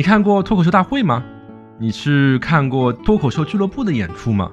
[0.00, 1.22] 你看过脱口秀大会吗？
[1.78, 4.50] 你是看过脱口秀俱乐部的演出吗？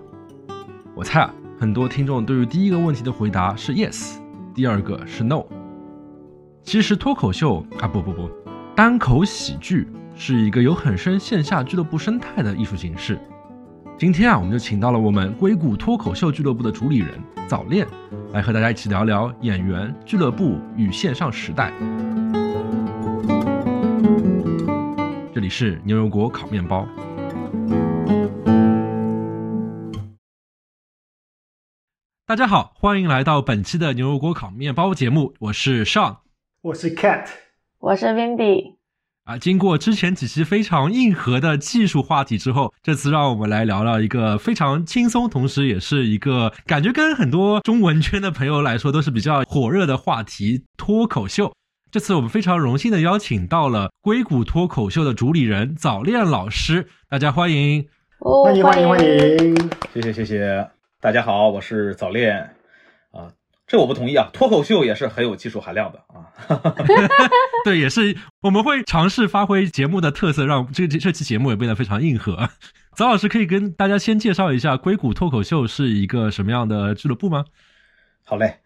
[0.94, 4.18] 我猜啊，很多听众对于第一个问题的回答是 yes，
[4.54, 5.46] 第二个是 no。
[6.64, 8.30] 其实脱口秀啊，不不不，
[8.76, 13.18] 单口喜剧是一个有很深线下俱乐部生态的艺术形式。
[13.98, 17.12] 今天啊，我们就请到了我们硅谷脱口秀俱乐部的主理人
[17.48, 17.88] 早恋，
[18.34, 21.72] 来和大家一起聊聊演员、俱乐部与线上时代。
[25.48, 26.86] 里是牛油果烤面包。
[32.26, 36.18] 大家好，欢迎来到本期的牛油果烤面包节目，我是 Sean，
[36.64, 37.30] 我是 Cat，
[37.80, 38.76] 我是 Windy。
[39.24, 51.54] 啊，经过之前几期非常硬核的技术话题之后，这次让我们来聊聊一个非常轻松，同时也是一个感觉跟很多中文圈的朋友来说都是比较火热的话题——脱口秀。
[51.90, 57.88] 这次我们非常荣幸的邀请到了硅谷脱口秀的主理人早恋老师，大家欢迎，
[58.20, 60.70] 欢迎欢迎欢迎，谢谢谢谢。
[61.00, 62.56] 大家好，我是早恋
[63.12, 63.32] 啊，
[63.66, 66.28] 这我不同意啊，脱口秀也是很有技术含量的啊。
[67.64, 72.50] 对，也是我们会尝试发挥节目的特色，让这这这期节目也变得非常硬核。
[72.96, 77.46] 早老师可以跟大家先介绍一下硅谷脱口秀是一个什么样的俱乐部吗？
[78.26, 78.58] 好嘞，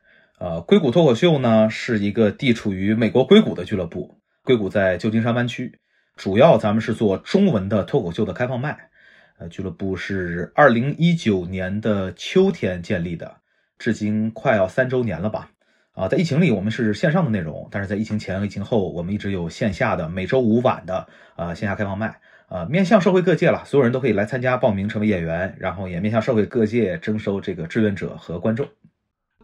[0.42, 5.78] 呃，硅谷脱口秀呢是一个地处于美国硅谷的俱乐部，硅谷在旧金山湾区，
[6.16, 8.90] 主要咱们是做中文的脱口秀的开放麦。
[9.38, 13.36] 呃，俱乐部是二零一九年的秋天建立的，
[13.78, 15.52] 至今快要三周年了吧？
[15.94, 28.68] 啊，在疫情里我们是线上的内容，但是在疫情前、疫情后，我们一直有线下的每周五晚的啊线下开放麦，啊，面向社会各界了，所有人都可以来参加报名成为演员，然后也面向社会各界征收这个志愿者和观众。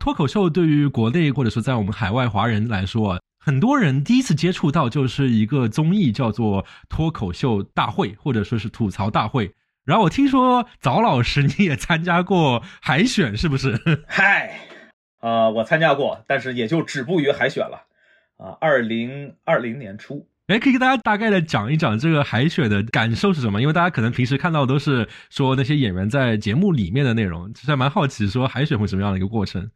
[0.08, 9.54] 脱口秀对于国内或者说在我们海外华人来说，很多人第一次接触到就是一个综艺叫做脱口秀大会，或者说是吐槽大会。
[9.84, 13.78] 然后我听说早老师你也参加过海选，是不是？
[14.08, 14.58] 嗨，
[15.20, 17.84] 呃，我参加过，但是也就止步于海选了。
[18.38, 23.60] 啊，二零二零年初，哎，可以给大家大概的讲一讲这个海选的感受是什么？
[23.60, 29.70] 因为大家可能平时看到都是说那些演员在节目里面的内容，其实还蛮好奇说海选会什么样的一个过程。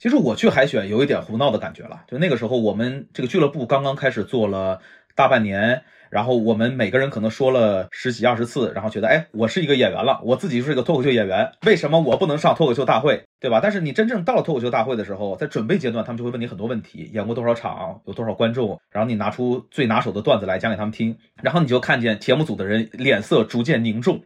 [0.00, 4.80] 其实我去海选有一点胡闹的感觉了，就那个时候我们这个俱乐部刚刚开始做了
[5.14, 5.82] 大半年。
[6.10, 13.60] 然后我们每个人可能说了十几二十次，然后觉得，哎，我是一个演员了，我自己是一个脱口秀演员，为什么我不能上脱口秀大会，对吧？
[13.62, 24.20] 但是你真正到了脱口秀大会的时候，在准备阶段，他们就会问你很多问题，演过多少场，有多少观众，然后你拿出最拿手的段子来讲给他们听，然后你就看见节目组的人脸色逐渐凝重，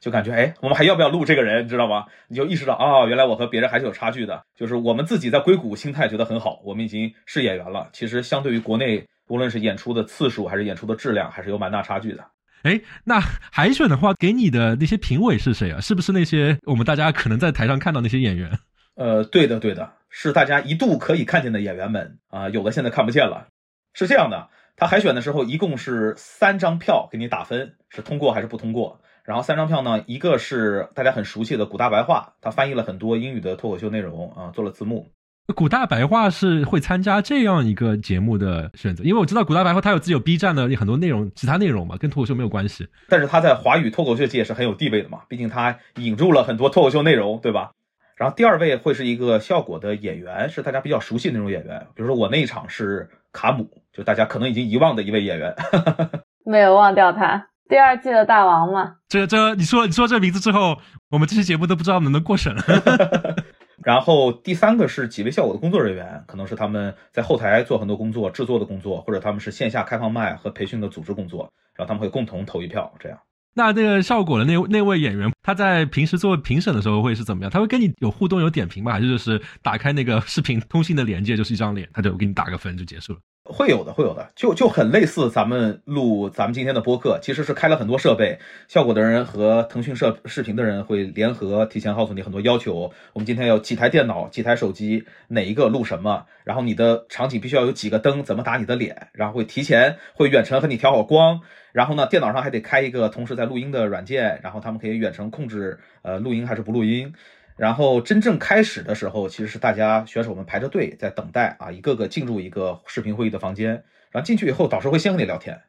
[0.00, 2.06] 就感觉，哎，我们还要不要录这个人，你知道吗？
[2.28, 9.06] 你就意识到，啊，原来我和别人还是有差距的，就是我们自己在硅谷心态觉得很好，我们已经是演员了，其实相对于国内。
[9.28, 12.24] 无论是演出的次数还是演出的质量，还是有蛮大差距的。
[12.64, 15.80] 哎，那海选的话，给你的那些评委是谁啊？
[15.80, 18.58] 是不是那些我们大家可能在台上看到那些演员？
[18.98, 23.46] 呃，对的，对的，是大家一度可以看见的演员们啊，有的现在看不见了。
[23.94, 29.00] 是这样的，他海选的时候一共是三张票给你打分，是通过还是不通过？
[29.24, 35.10] 然后三张票呢，一个是大家很熟悉的古大白话，他翻译了很多英语的脱口秀内容啊，做了字幕。
[35.56, 42.86] 古大白话是会参加这样一个节目的选择，因为我知道古大白话他有自己有 B 站的很多内容，其他内容嘛，跟脱口秀没有关系。
[43.08, 47.72] 但是他在华语脱口秀界是很有地位的嘛，毕竟他引入了很多脱口秀内容，对吧？
[48.16, 55.56] 然后第二位会是一个效果的演员，是大家比较熟悉的那种演员，比如说我那一场是卡姆，就大家可能已经遗忘的一位演员，
[56.44, 58.96] 没有忘掉他，第二季的大王嘛。
[59.08, 60.76] 这这你说你说这名字之后，
[61.08, 62.54] 我们这期节目都不知道能不能过审。
[63.82, 72.92] 然后第三个是几位效果的工作人员，可能是他们在后台做很多工作、制作的工作，或者他们是线下开放麦和培训的组织工作，然后他们会共同投一票。
[72.98, 73.18] 这样，
[73.54, 77.50] 那那个效果的那那位演员，他在平时做评审的时候会是怎么样？
[77.50, 78.92] 他会跟你有互动、有点评吗？
[78.92, 83.18] 还是就是打开那个视频通信的连接，就是一张脸，他就给你打个分就结束了？
[83.52, 88.38] 会有的，会有的，就就很类似咱们录咱们今天的播客，其实是开了很多设备，
[88.68, 92.92] 效果的人和腾讯摄视频的人会联合，提前告诉你很多要求。
[93.12, 101.40] 我们今天有几台电脑，几台手机，哪一个录什么，然后你的场景必须要有几个灯，怎么打你的脸，然后会提前会远程和你调好光，
[101.72, 107.12] 然后呢，电脑上还得开一个同时在录音的软件，然后他们可以远程控制，呃，录音还是不录音。
[107.60, 115.60] 然后真正开始的时候，其实是大家选手们排着队在等待啊，一个个进入一个视频会议的房间，然后进去以后，导师会先和你聊天。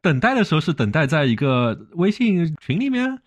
[0.00, 3.18] 等待的时候是等待在一个微信群里面。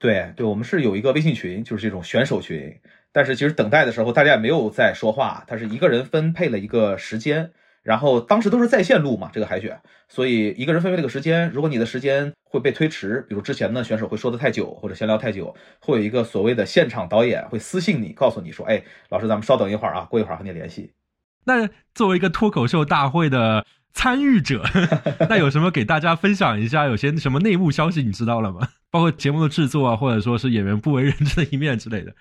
[0.00, 2.80] 对对，我们是有一个微信群，就是这种选手群。
[3.12, 20.92] 但是其实等待的时候，大家也没有在说话，他是一个人分配了一个时间，然后当时都是在线录嘛，这个海选，所以一个人分配这个时间，如果你的时间会被推迟，比如之前呢选手会说的太久或者闲聊太久，会有一个所谓的现场导演会私信你，告诉你说，哎，老师咱们稍等一会儿啊，过一会儿和你联系。
[21.44, 24.62] 那作为一个脱口秀大会的参与者，
[25.28, 26.86] 那有什么给大家分享一下？
[26.86, 28.68] 有些什么内幕消息你知道了吗？
[28.92, 32.14] 包括节目的制作啊，或者说是演员不为人知的一面之类的。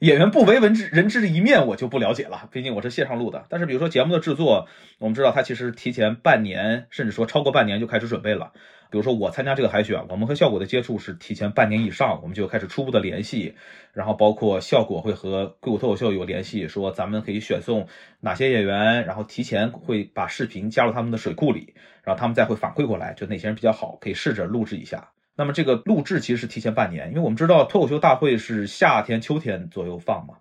[0.00, 3.44] 演员不为人知人知的一面，我就不了解了，毕竟我是线上录的。
[3.50, 4.66] 但是比如说节目的制作，
[4.98, 8.52] 我们知道他其实提前半年，甚至说超过半年就开始准备了。
[8.90, 13.54] 比如说我参加这个海选，我们和效果的接触是提前半年以上，我们就开始初步的联系，
[13.92, 17.86] 然后包括效果会和硅谷脱口秀有联系，说咱们可以选送
[18.20, 21.74] 哪些演员，然后提前会把视频加入他们的水库里，
[22.04, 25.10] 然后他们再会反馈过来，就哪些人比较好，可以试着录制一下。
[25.36, 30.34] 那么这个录制其实是提前半年，因为我们知道脱口秀大会是夏天、秋天左右放嘛。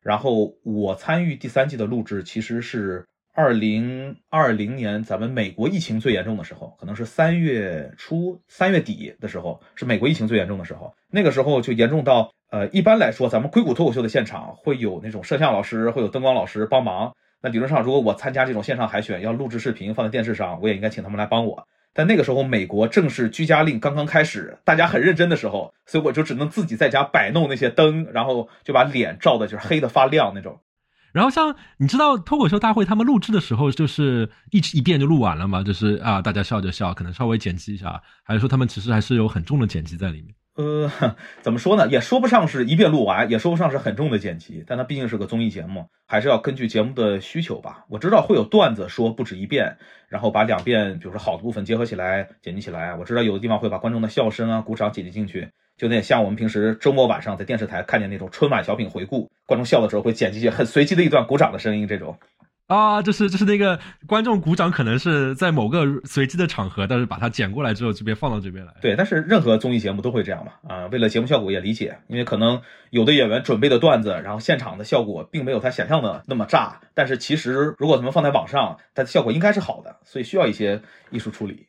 [0.00, 3.04] 然后我参与第三季的录制，其实是
[3.34, 10.94] 二零二零年咱们美国疫情最严重的时候，可能是三月初、三月底的时候，是美国疫情最严重的时候。
[11.10, 17.14] 那个时候就严重到，呃，一般来说，咱们硅谷脱口秀的现场会有那种摄像老师，会有灯光老师帮忙。
[17.42, 21.66] 那理论上，如果我参加这种线上海选，要录制视频放在电视上，我也应该请他们来帮我。
[21.96, 30.60] 但那个时候，美国正是居家令刚刚开始，大家很认真的时候，所以我就只能自己在家摆弄那些灯，然后就把脸照的就是黑的发亮那种。
[31.12, 35.62] 然后像你知道脱口秀大会他们录制的时候，就是一一遍就录完了嘛？
[35.62, 40.34] 就是啊，大家笑就笑，可能稍微剪辑一下，还是说他们其实还是有很重的剪辑在里面？
[40.56, 40.90] 呃，
[41.42, 41.86] 怎么说呢？
[41.88, 47.84] 也说不上是一遍录完，也说不上是很重的剪辑，但它毕竟是个综艺节目，还是要根据节目的需求吧。
[47.88, 49.76] 我知道会有段子说不止一遍，
[50.08, 52.94] 然后把两遍，比如说好的部分结合起来剪辑起来。
[52.94, 55.42] 我知道有的地方会把观众的笑声啊、鼓掌剪辑进去，
[55.76, 62.18] 就有点像我们平时周末晚上在电视台看见那种春晚小品回顾，观众笑的时候会剪辑很随机的一段鼓掌的声音这种。
[62.66, 63.78] 啊，就是就是那个
[64.08, 68.74] 观众鼓掌，可能是在某个随机的场合，但是把它剪过来之后，这边放到这边来。
[68.82, 70.52] 对，但是任何综艺节目都会这样嘛？
[70.68, 72.60] 啊，为了节目效果也理解，因为可能
[72.90, 81.68] 有的演员准备的段子，然后现场的效果并没有他想象的那么炸，但是其实如果咱们放在网上，它的效果应该是好的，所以需要一些艺术处理。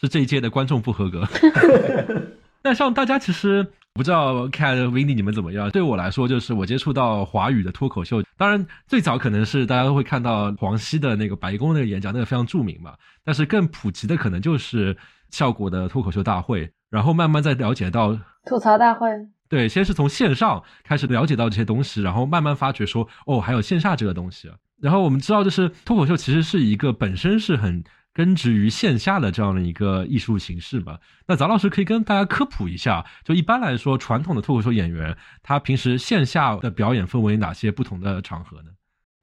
[0.00, 1.28] 是这一届的观众不合格。
[2.64, 3.66] 那像大家其实。
[3.96, 5.70] 不知道 Cat、Windy 你们怎么样？
[5.70, 12.94] 对我来说，就是我接触到华语的脱口秀，当然最早可能是大家都会看到黄西的那个白宫那个演讲，那个非常著名嘛。
[13.22, 14.96] 但是更普及的可能就是
[15.30, 19.08] 效果的脱口秀大会，然后慢慢再了解到吐槽大会。
[19.48, 24.50] 对，先是从线上开始了解到这些东西，然后慢慢发觉说，哦，还有线下这个东西。
[24.80, 27.84] 然后我们知道，就是脱口秀其实是一个本身是很。
[28.14, 31.00] 根植于线下的这样的一个艺术形式吧。
[31.26, 38.70] 那早老师可以跟大家科普一下，就一般来说，传统的脱口秀演员他平时线下的表演分为哪些不同的场合呢？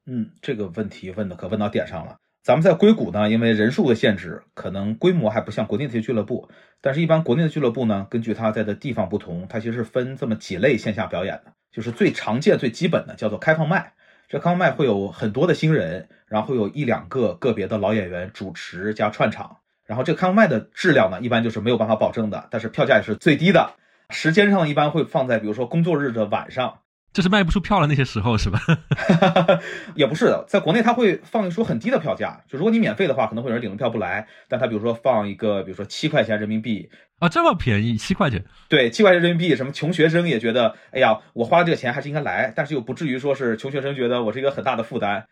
[0.06, 2.18] 嗯，这个问题问的可问到点上了。
[2.44, 6.50] 咱们在硅谷呢，因为人数的限制，可能规模还不像国内这些俱乐部。
[6.82, 13.94] 但是，一般国内的俱乐部呢，根据它在的地方不同，它其实是分这么几类线下表演的，就是最常见、最基本的叫做开放麦。
[14.32, 16.08] 这康麦会有很多的新人。
[16.32, 23.74] 然后会有一两个个别的老演员主持加串场，然后这个开放麦的质量呢，一般就是没有办法保证的，但是票价也是最低的，
[24.10, 26.80] 时间上一般会放在比如说工作日的晚上。
[27.14, 28.60] 就是卖不出票的那些时候是吧？
[29.96, 34.28] 也不是的，在国内他会放一出很低的票价，就如果你免费的话，可能会有人领了票不来。
[34.48, 36.90] 但他比如说放一个，比如说七块钱人民币
[37.20, 38.44] 啊，这么便宜，七块钱？
[38.70, 45.26] 对，七块钱人民币，什么穷学生也觉得，哎呀，我花了这个钱还是应该来，但是又不至于说是穷学生觉得我是一个很大的负担。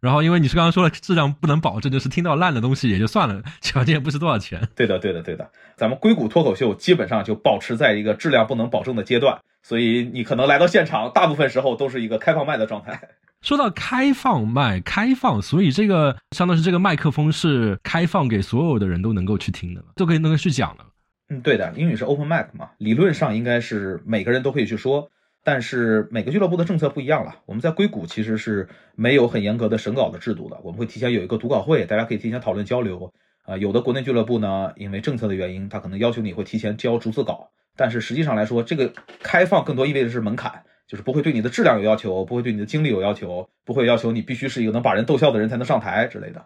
[0.00, 4.60] 然后，因为你是刚刚说了质量不能保证，就是听到烂的东西也就算了，条件也不是多少钱。
[4.74, 5.50] 对的，对的，对的。
[5.76, 13.00] 咱们硅谷脱口秀基本上就保持在一个质量不能保证的阶段，所以你可能来到现场，大部分时候都是一个开放麦的状态。
[13.42, 20.84] 说到开放麦，开放，所以这个相当于是这个麦克风是开放给所有的人都能够去听的，都可以能够去讲的。
[21.28, 25.08] 嗯，对的，英语是 open mic 嘛，理论上应该是每个人都可以去说。
[25.46, 27.36] 但是每个俱乐部的政策不一样了。
[27.46, 33.14] 我们在硅谷其实是没有很严格的审稿的制度的，我们会提前有一个读稿会，大家可以提前讨论交流。
[33.44, 37.48] 啊，有的国内俱乐部呢，因为政策的原因，他可能要求你会提前交逐字稿。
[37.76, 46.44] 但是实际上来说，这个开放更多意味着是门槛，就是不会对你的质量有要求，不会对你的经历有要求，不会要求你必须是一个能把人逗笑的人才能上台之类的。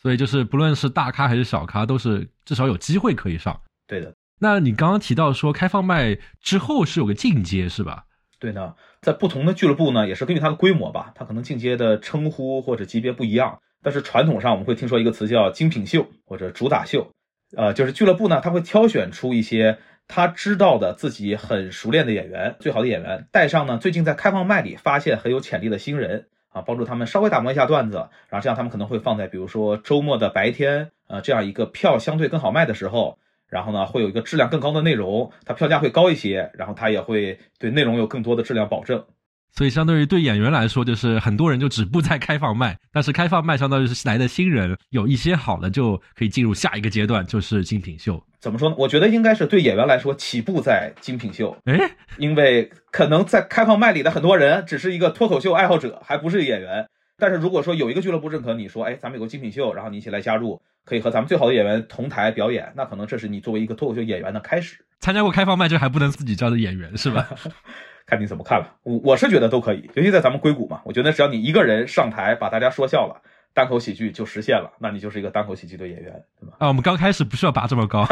[0.00, 3.60] 所以就是不论是大咖还是小咖，都是至少有机会可以上。
[3.88, 4.14] 对的。
[4.38, 8.04] 那你刚刚提到说开放麦之后是有个进阶，是吧？
[8.38, 13.60] 对呢，在不同的俱乐部呢，也是根据它的规模吧，它可能进阶的称呼或者级别不一样。
[13.82, 17.12] 但是传统上我们会听说一个词叫精品秀或者主打秀，
[17.56, 19.78] 呃，就是俱乐部呢，他会挑选出一些
[20.08, 27.96] 他知道的自己很熟练的演员，最好的演员带上呢，最近在开放麦里发现很有潜力的新人啊，帮助他们稍微打磨一下段子，
[28.28, 39.04] 然后这样他们可能会放在比如说周末的白天，呃，这样一个票相对更好卖的时候，然后呢会有一个质量更高的内容，它票价会高一些，然后它也会对内容有更多的质量保证。
[39.52, 48.22] 所以，相对于对演员来说，就是很多人就止步在开放麦，但是开放麦相当于是来的新人，有一些好的就可以进入下一个阶段，就是精品秀。
[48.38, 48.74] 怎么说呢？
[48.78, 51.78] 我觉得应该是对演员来说，起步在精品秀，哎，
[52.18, 56.86] 因为可能在开放麦里的很多人只是一个脱口秀爱好者，还不是演员。
[57.18, 64.84] 但是如果说有一个俱乐部认可你说，哎，咱们有个精品秀，然后你一起来加入，可以和咱们最好的演员同台表演，那可能这是你作为一个脱口秀演员的开始。
[65.00, 67.28] 参加过开放麦就还不能自己叫的演员是吧？
[68.06, 73.20] 看你怎么看了，我我是觉得都可以，尤其在咱们硅谷嘛，我觉得只要你一个人上台把大家说笑了，
[73.52, 76.56] 单口喜剧就实现了，那你就是一个单口喜剧的演员，对吧？
[76.58, 78.06] 啊，我们刚开始不需要拔这么高。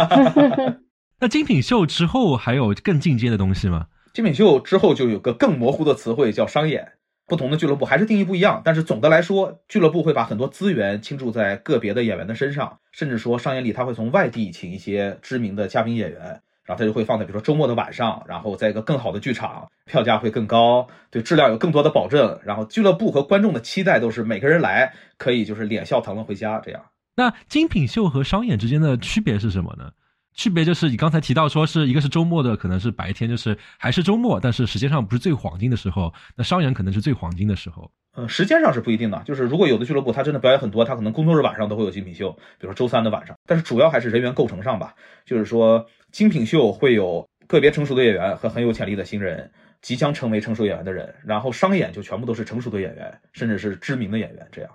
[1.21, 3.87] 那精品秀之后还有更进阶的东西吗？
[4.13, 6.93] 精品秀之后就有个更模糊的词汇叫商演，
[7.27, 16.41] 不同的俱乐部还是定义不一样，但是总的来说，俱乐部会把很多资源倾注在个别的演员的身上，甚至说商演里他会从外地请一些知名的嘉宾演员。
[16.67, 22.41] 然后他就会放在比如说周末的晚上，然后在一个更好的剧场，票价会更高，对质量有更多的保证。
[22.43, 26.81] 然后俱乐部和观众的期待都是每个人来可以就是脸笑疼了回家这样。
[27.17, 29.91] 那精品秀和商演之间的区别是什么呢？
[30.35, 36.13] 区别就是你刚才提到说是一个是周末的，可能是白天，就是还是周末，但是时间上不是最黄金的时候。
[36.37, 37.91] 那商演可能是最黄金的时候。
[38.17, 43.37] 呃，时间上是不一定的，就是如果有的俱乐部他真的表演很多，他可能工作日晚上都会有精品秀，比如说周三的晚上。
[43.47, 49.51] 但是主要还是人员构成上吧，就是说精品秀会有个别成熟的演员和很有潜力的新人，
[49.83, 54.71] 即将成为成熟演员的人，然后商演就全部都是成熟的演员，甚至是知名的演员这样。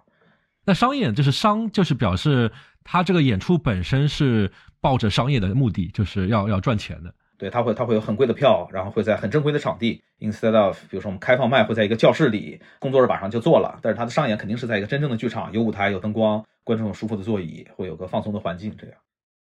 [0.65, 2.51] 那商演就是商，就是表示
[2.83, 4.51] 他这个演出本身是
[4.81, 7.13] 抱着商业的目的，就是要要赚钱的。
[7.37, 18.95] 对，他会他会有很贵的票，然后会在很正规的场地，instead of，比如说我们开放麦会在一个教室里，工作日晚上就做了，但是他的上演肯定是在一个真正的剧场，有舞台，有灯光，观众有舒服的座椅，会有个放松的环境，这样，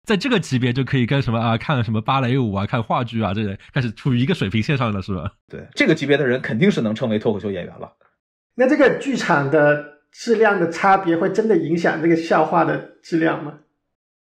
[0.05, 5.33] 在这个级别就可以跟什么啊，看什么芭蕾舞啊，看话剧啊，这些开始处于一个水平线上了，是吧？
[5.49, 7.93] 对，这个级别的人肯定是能成为脱口秀演员了。
[8.55, 13.61] 那这个剧场的质量的差别会真的影响这个笑话的质量吗？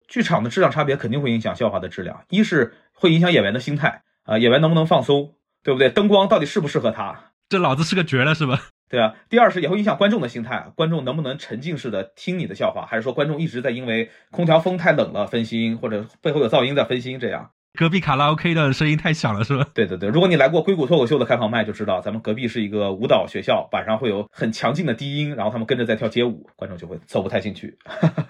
[0.08, 5.90] 剧场的质量差别肯定会影响笑话的质量，一是会影响演员的心态啊，演员能不能放松，对不对？
[5.90, 7.32] 灯光到底适不适合他？
[7.50, 8.70] 这老子是个角了，是吧？
[8.88, 9.16] 对啊。
[9.30, 17.20] 第二是也会影响观众的心态，观众能不能沉浸式的听你的笑话，还是说观众一直在因为空调风太冷了分心，或者背后有噪音在分心？
[17.20, 19.68] 这样，隔壁卡拉 OK 的声音太响了，是吧？
[19.74, 27.78] 对对对，如果你来过硅谷脱口秀的开放麦，就知道咱们隔壁是一个舞蹈学校，晚上会有很强劲的低音，然后他们跟着在跳街舞，观众就会走不太进去。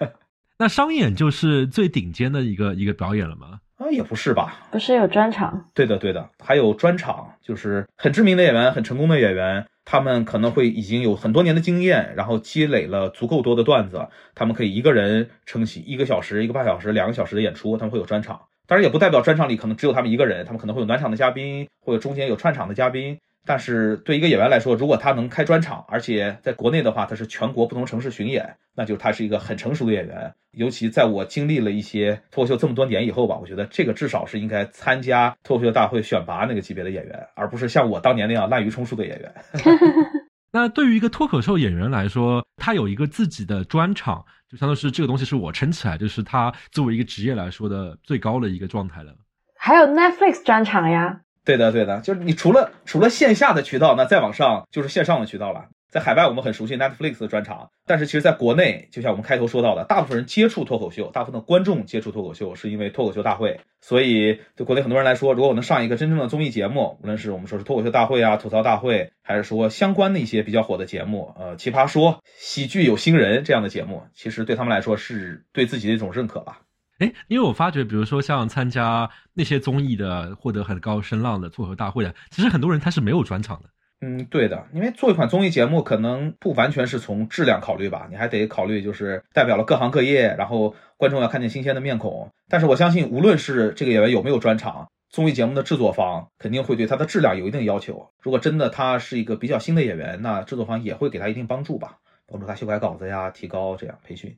[0.58, 3.60] 那商演就是最顶尖的一个一个表演了吗？
[3.76, 4.66] 啊，也不是吧。
[4.70, 5.68] 不是有专场？
[5.74, 18.40] 对的，对的，还有专场，就是很知名的演员，很成功的演员，他们可能会已经有很多年的经验，然后积累了足够多的段子，他们可以一个人撑起一个小时、一个半小时、两个小时的演出，他们会有专场。
[18.66, 23.18] 当然，也不代表专场里可能只有他们一个人，他们可能会有暖场的嘉宾，或者中间有串场的嘉宾。
[23.48, 30.34] 但是对一个演员来说，如果他能开专场，而且在国内的话，他是全国不同城市巡演，那就他是一个很成熟的演员。
[30.50, 39.32] 尤其在我经历了一些脱口秀这么多年以后吧，我觉得这个至少是应该参加脱口秀大会选拔那个级别的演员，而不是像我当年那样滥竽充数的演员。
[40.50, 49.12] 那对于一个脱口秀演员来说，他有一个自己的专场，就相当于是这个东西是我撑起来，就是它作为一个职业来说的最高的一个状态了。
[49.58, 51.20] 还有 Netflix 专场呀。
[51.44, 55.66] 对的，对的，就是你除了除了线下的渠道，那再往上就是线上的渠道了。
[55.96, 63.58] 在海外，我们很熟悉 Netflix 的专场，但是其实在国内，就像我们开头说到的，大部分人接触脱口秀，大部分的观众接触脱口秀，是因为脱口秀大会。
[63.80, 76.60] 所以对国内很多人来说，如果我能上一个真正的综艺节目，无论是我们说是脱口秀大会啊、吐槽大会，还是说相关的一些比较火的节目，呃，奇葩说、喜剧有新人这样的节目，其实对他们来说是对自己的一种认可吧。
[76.98, 83.70] 哎，因为我发觉，比如说像参加那些综艺的、获得很高声浪的脱口秀大会的，其实很多人他是没有专场的。
[84.00, 92.30] 嗯，对的，因为做一款综艺节目，可能不完全是从质量考虑吧，你还得考虑就是代表了各行各业，然后观众要看见新鲜的面孔。
[92.48, 98.10] 但是我相信，无论是这个演员有没有专场，综艺节目的制作方肯定会对他的质量有一定要求。
[98.20, 104.36] 如果真的他是一个比较新的演员，那制作方也会给他一定帮助吧，帮助他修改稿子呀，提高这样培训。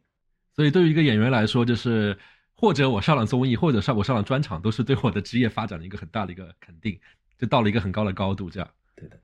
[0.55, 2.17] 所以对于一个演员来说，就是。
[2.61, 6.99] 或者我上了综艺，或者上我上了专场，都是对我的职业发展的一个很大的一个肯定，
[7.39, 8.51] 就到了一个很高的高度。
[8.51, 9.17] 这样，对的。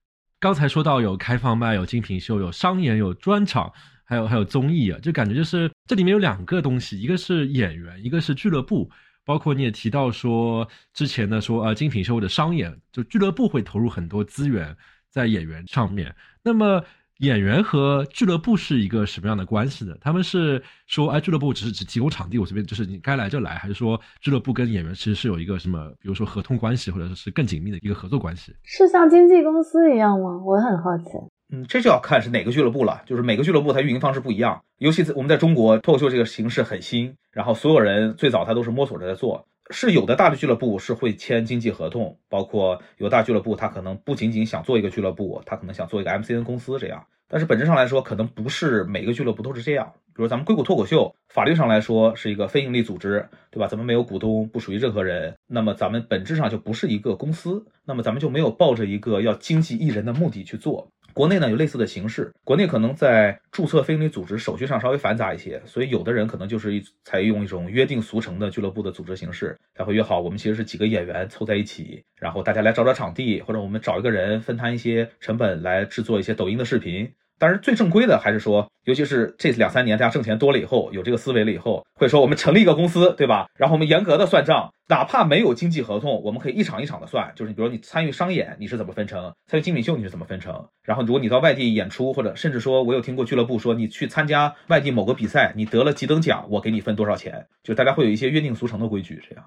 [0.44, 3.72] 刚才说到有开放麦，有精品秀，有商演，有专场，
[4.04, 8.90] 还有还有综艺啊，就感觉就是这里面有两个东西，一个是演员，一个是俱乐部。
[9.24, 14.76] 包括你也提到说之前的说呃精品秀或者商演，就俱乐部会投入很多资源
[15.08, 16.14] 在演员上面。
[16.42, 16.84] 那么
[17.18, 19.94] 演员和俱乐部是一个什么样的关系呢？
[20.00, 28.52] 他们是说，哎，俱乐部只是只提供场地，我这边就是你该来就来，还是说俱乐部跟演员其实是有一个什么，比如说合同关系，或者是更紧密的一个合作关系？
[28.64, 30.42] 是像经纪公司一样吗？
[30.44, 31.04] 我很好奇。
[31.52, 33.02] 嗯，这就要看是哪个俱乐部了。
[33.06, 39.46] 就是每个俱乐部它运营方式不一样，尤其在我们在中国脱口秀这个形式很新，然后所有人最早他都是摸索着在做。
[39.70, 47.04] 是有的大的俱乐部是会签经纪合同，包括有大俱乐部他可能不仅仅想做一个俱乐部，他可能想做一个 MCN 公司这样。
[47.26, 49.90] 但是本质上来说，可能不是每个俱乐部都是这样。
[50.14, 53.66] 比如咱们硅谷脱口秀，法律上来说是一个非营利组织，对吧？
[53.66, 60.86] 咱们没有股东，不属于任何人，那么咱们本质上就不是一个公司，那么咱们就没有抱着一个要经济艺人的目的去做。
[61.14, 77.12] 国内呢有类似的形式，国内可能在注册非营利组织手续上稍微繁杂一些，所以有的人可能就是一采用一种约定俗成的俱乐部的组织形式，他会约好我们其实是几个演员凑在一起，然后大家来找找场地，或者我们找一个人分摊一些成本来制作一些抖音的视频。
[77.38, 83.46] 但是最正规的还是说，尤其是这两三年大家挣钱多了以后，有这个思维了以后，会说我们成立一个公司，对吧？
[83.56, 87.32] 然后我们严格的算账，哪怕没有经济合同，我们可以一场一场的算。
[87.34, 89.34] 就是你比如你参与商演，你是怎么分成？
[89.46, 90.68] 参与精品秀你是怎么分成？
[90.82, 97.46] 然后如果你到外地演出，或者甚至说我有听过俱乐部说，你去参加外地某个比赛，你得了几等奖，我给你分多少钱？
[97.62, 99.44] 就大家会有一些约定俗成的规矩，这样。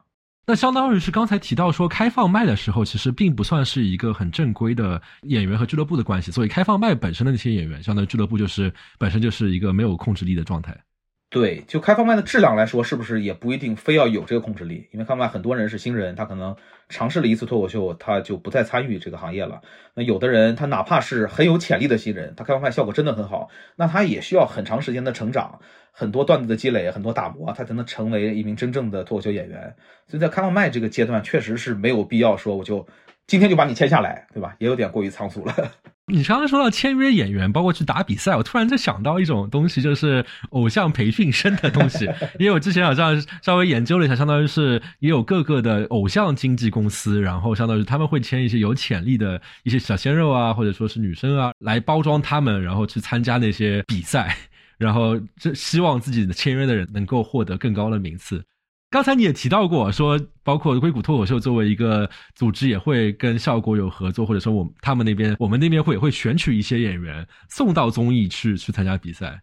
[0.50, 6.32] 那相当于是刚才提到说开放麦的时候，其实并不算是一个很正规的演员和俱乐部的关系。
[6.32, 10.74] 所以开放麦本身的那些演员，相当于俱乐部就是本身就是一个没有控制力的状态。
[11.30, 14.88] 对，就开放麦的质量来说，是不是也不一定非要有这个控制力？
[14.92, 16.56] 因为开放麦很多人是新人，他可能
[16.88, 19.62] 尝试了一次脱口秀，他就不再参与这个行业了。
[19.94, 25.60] 那有的人他哪怕是很有潜力的新人，他开放麦效果真的很好，那他也需要很长时间的成长。
[25.92, 29.76] 很多段子的积累，很多打磨，他才能成为一名真正的脱口秀演员。
[30.08, 32.88] 所以在开放麦这个阶段，确实是没有必要说我就
[33.28, 34.56] 今天就把你签下来，对吧？
[34.60, 35.54] 也有点过于仓促了。
[36.10, 42.06] 你刚刚说到签约演员，包括去打比赛，我突然在想到一种东西，就是偶像培训生的东西。
[42.40, 54.34] 因为我之前好像稍微研究了一下，相当于是也有各个的偶像经纪公司，然后相当于他们会签一些有潜力的一些小鲜肉啊，或者说是女生啊，来包装他们，然后去参加那些比赛。
[54.78, 58.42] 然后，这希望自己的签约的人能够获得更高的名次。
[58.90, 69.42] 刚才你也提到过，说包括硅谷脱口秀作为一个组织，也会跟效果有合作，或者说我他们那边，我们那边会也会选取一些演员送到综艺去去参加比赛。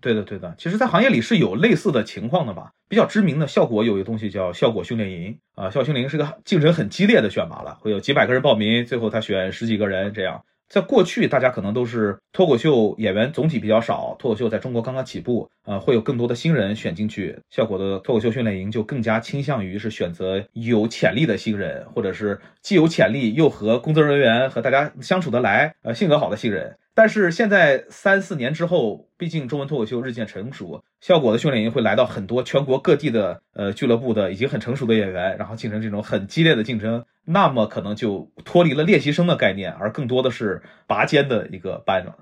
[0.00, 0.52] 对的，对的。
[0.58, 2.72] 其实，在行业里是有类似的情况的吧？
[2.88, 10.42] 比较知名的效果有一个东西叫效果训练营啊，效果训练营是个竞争很激烈的选拔了，会有几百个人报名，最后他选十几个人这样。
[10.68, 17.38] 在过去，大家可能都是脱口秀演员总体比较少，脱口秀在中国刚刚起步，呃，会有更多的新人选进去。
[17.50, 26.76] 效果的脱口秀训练营就更加倾向于是选择有潜力的新人，或者是既有潜力又和工作人员和大家相处得来，呃，性格好的新人。
[26.94, 42.16] 但是现在三四年之后，毕竟中文脱口秀日渐成熟，效果的训练营会来到很多全国各地的呃俱乐部的已经很成熟的演员，然后进行这种很激烈的竞争，那么可能就脱离了练习生的概念，而更多的是拔尖的一个班了。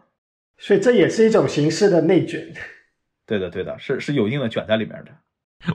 [0.57, 2.55] 所以这也是一种形式的内卷。
[3.27, 5.11] 对的，对的，是是有一定的卷在里面的。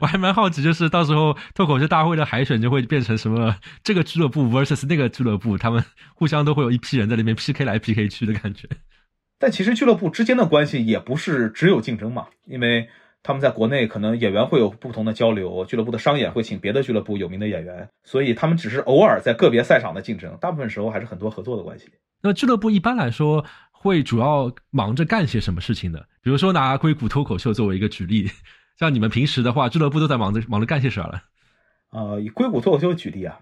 [0.01, 3.55] 我还蛮好奇，就是到时候脱口秀大会的海选就会变成什么？
[3.83, 8.67] 这个俱乐部 versus 那个俱乐部，他们互相都会有一批人在那边 PK 来 PK 去的感觉。
[9.39, 12.89] 但其实俱乐部之间的关系也不是只有竞争嘛，因为
[13.23, 21.87] 他们在国内可能演员会有不同的交流，俱乐部的商演会请别的俱乐部有名的演员，所以他们只是偶尔在个别赛场的竞争，大部分时候还是很多合作的关系。
[22.21, 25.99] 那俱乐部一般来说会主要忙着干些什么事情呢？
[26.21, 28.29] 比如说拿硅谷脱口秀作为一个举例。
[28.77, 31.23] 像你们平时的话，俱乐部都在忙着忙着干些啥了？
[31.91, 33.39] 呃，以硅谷脱口秀举例啊，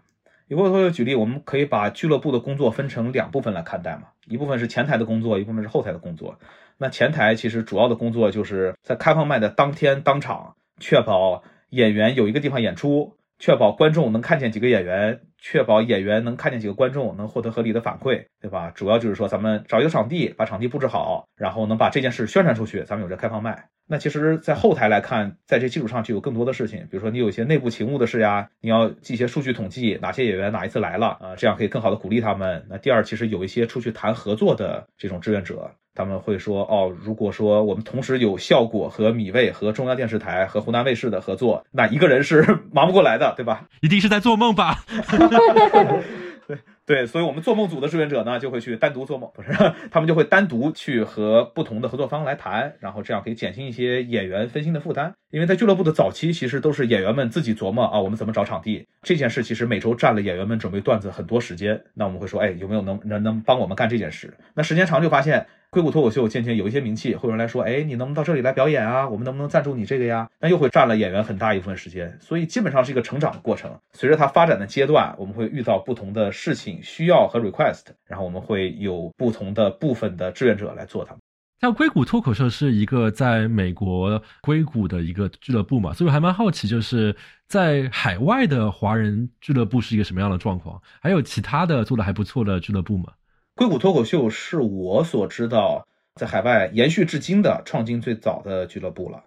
[0.48, 4.04] 以硅谷脱口秀举例，我们可以把俱乐部的工作分成两部分来看待嘛。
[4.28, 6.40] 一部分是前台的工作，一部分是后台的工作。
[6.78, 18.72] 那前台其实主要的工作就是在开放麦的当天当场，确保演员有一个地方演出，确保观众能看见几个演员，确保演员能看见几个观众，能获得合理的反馈，对吧？
[18.72, 23.70] 主要就是说咱们找一个场地，把场地布置好，然后能把这件事宣传出去，咱们有这开放麦。
[23.88, 32.66] 那其实，在后台来看，在这基础上就有更多的事情，比如说你有一些内部勤务的事呀，你要记一些数据统计，哪些演员哪一次来了啊，这样可以更好的鼓励他们。
[32.68, 43.68] 那第二，其实有一些出去谈合作的这种志愿者，他们会说，哦，如果说我们同时有效果和米味和中央电视台和湖南卫视的合作，那一个人是 忙不过来的，对吧？
[43.82, 44.84] 一定是在做梦吧？
[46.48, 46.58] 对。
[46.86, 49.52] 对，所以，我们做梦组的志愿者呢，就会去单独做梦，不是，
[49.90, 55.16] 他们就会单独去和不同的合作方来谈，然后这样可以减轻一些演员分心的负担。
[55.36, 61.84] 因为在俱乐部的早期，其实都是演员们自己琢磨啊，我们怎么找场地这件事，其实每周占了演员们准备段子很多时间。
[61.94, 64.34] 那我们会说，哎，有没有能能能帮我们干这件事？
[64.54, 69.10] 那时间长就发现，硅谷脱口秀渐渐有一些名气，会有人来说，哎，你能不能到这里来表演啊？
[69.10, 70.30] 我们能不能赞助你这个呀？
[70.40, 73.78] 那又会占了演员很大一部分时间，所以基本上是一个成长的过程。
[73.92, 81.20] 随着它发展的阶段，我们会遇到不同的事情需要和 request，然后我们会有不同的部分的志愿者来做它们。
[81.62, 87.16] 像硅谷脱口秀是一个在美国硅谷的一个俱乐部嘛，所以我还蛮好奇，就是
[87.48, 90.82] 在海外的华人俱乐部是一个什么样的状况？
[91.00, 93.14] 还有其他的做的还不错的俱乐部吗？
[93.56, 99.24] 硅谷脱口秀是我所知道在海外延续至今的创新最早的俱乐部了。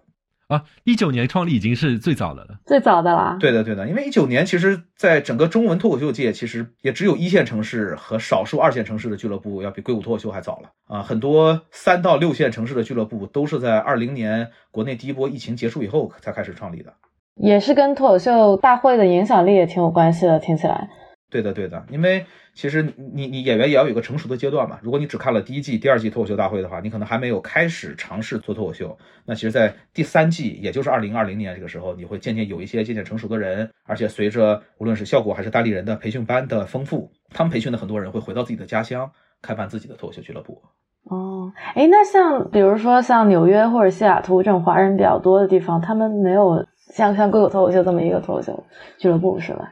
[0.49, 3.37] 啊，一九年创立已经是最早的了，最早的啦。
[3.39, 11.03] 对的，对的，因为一九年其实在整个中文脱口秀界，其实也只有一线城市和少数二线城市的俱乐部要比硅谷脱口秀还早了啊。
[11.03, 16.91] 很多三到六线城市的俱乐部都是在二零年国内第一波疫情结束以后才开始创立的，
[17.35, 20.89] 也是跟脱口秀大会的影响力也挺有关系的，听起来。
[21.29, 22.25] 对的，对的，因为
[22.59, 24.77] 其实你你演员也要有个成熟的阶段嘛。
[24.83, 28.97] 如果你只看了第一季、第二季脱口秀大会的话，你可能还没有开始尝试做脱口秀。
[29.25, 39.09] 那其实，在第三季，也就是二零二零年这个时候，你会渐渐有一些渐渐成熟的人，而且随着无论是效果还是大力人的培训班的丰富，他们培训的很多人会回到自己的家乡，
[39.41, 40.61] 开办自己的脱口秀俱乐部。
[41.05, 48.65] 哦，哎，那像比如说像纽约或者西雅图这种华人比较多的地方，他们没有像像硅谷脱口秀这么一个脱口秀
[48.97, 49.71] 俱乐部是吧？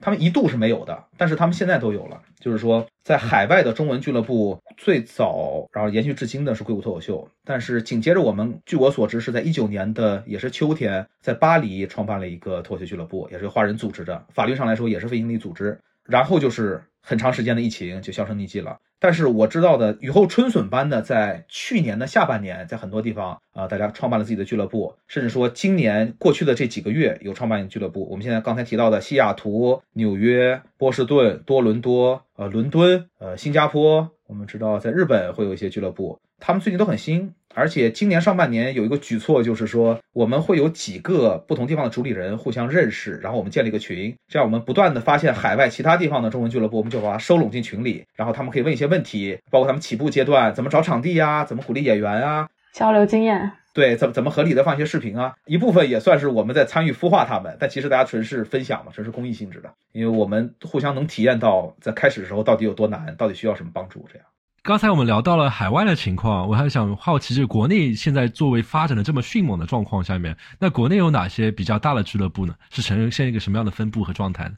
[0.00, 2.20] 他们一度是没有的，但是他们现在都有了。
[2.38, 7.28] 就是说，在海外的中文俱乐部最早，然后延续至今的是硅谷脱口秀。
[7.44, 15.78] 但是紧接着，我们据我所知是在一九年的也是秋天，在巴黎创办了一个脱口秀俱乐部，也是华人组织的，法律上来说也是非营利组织。
[16.04, 18.78] 然后就是很长时间的疫情就销声匿迹了。
[18.98, 28.08] 但是我知道的雨后春笋般的，在去年的下半年，在很多地方啊，大家创办了自己的俱乐部，甚至说今年过去的这几个月有创办俱乐部。
[28.10, 37.34] 我们现在刚才提到的西雅图、纽约、波士顿、多伦多、呃伦敦、呃新加坡，我们知道在日本会有一些俱乐部，他们最近都很新。
[37.56, 53.50] 而且今年上半年有一个举措，就是说我们会有几个不同地方的主理人互相认识，然后我们建立一个群，这样我们不断的发现海外其他地方的中文俱乐部，我们就把它收拢进群里，然后他们可以问一些问题，包括他们起步阶段怎么找场地呀，怎么鼓励演员啊，交流经验。
[53.72, 64.26] 对，怎么怎么合理的放一些视频啊，一部分也算是我们在参与孵化他们，但其实大家纯是分享嘛，纯是公益性质的，因为我们互相能体验到在开始的时候到底有多难，到底需要什么帮助，这样。
[64.66, 72.56] 刚才我们聊到了海外的情况，我还想好奇，就国内现在作为发展的这么迅猛的状况下面，那国内有哪些比较大的俱乐部呢？
[72.70, 74.56] 是呈现一个什么样的分布和状态呢？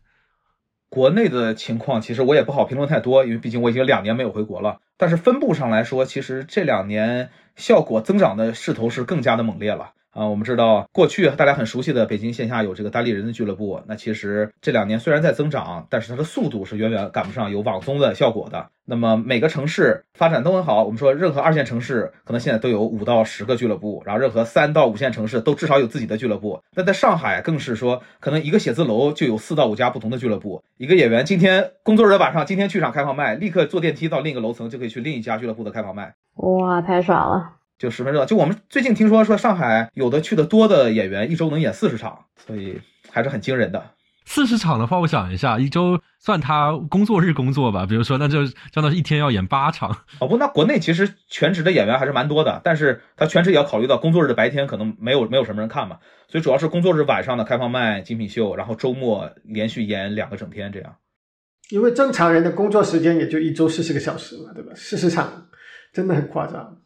[0.88, 4.78] 国内的情况其实我也不好评论太多，因为毕竟我已经两年没有回国了。
[4.96, 9.92] 但是分布上来说，其实这两年效果增长的势头是更加的猛烈了。
[10.10, 18.70] 啊，我们知道过去大家很熟悉的北京线下有这个单立人的俱乐部，那其实这两年虽然在增长，但是它的速度是远远赶不上有网综的效果的。
[18.84, 26.62] 那么每个城市发展都很好，我们说任何二线城市可能现在都有五到十个俱乐部，然后任何三到五线城市都至少有自己的俱乐部。
[26.74, 30.64] 那在上海更是说，可能一个写字楼就有四到五家不同的俱乐部。
[30.78, 36.14] 一个演员今天工作日的晚上，今天剧场开放麦，立刻坐电梯到另一个楼层就可以去另一家俱乐部的开放麦。
[36.36, 37.57] 哇，太爽了！
[37.78, 43.92] 就十分热，就我们最近听说说上海有的去的多的演员一周能演四十场，所以还是很惊人的。
[44.24, 49.90] 四十场的话，我想一下，一周算他工作日工作吧，比如说那就相当于一天要演八场。
[50.18, 60.96] 哦不，那国内其实全职的演员还是蛮多的，但是他全职也要考虑到工作日的白天可能没有没有什么人看嘛，所以主要是工作日晚上的开放麦、精品秀，然后周末连续演两个整天这样。
[61.70, 64.72] 因为正常人的工作时间也就一周四十个小时嘛，对吧？
[64.74, 65.46] 四十场
[65.92, 66.76] 真的很夸张。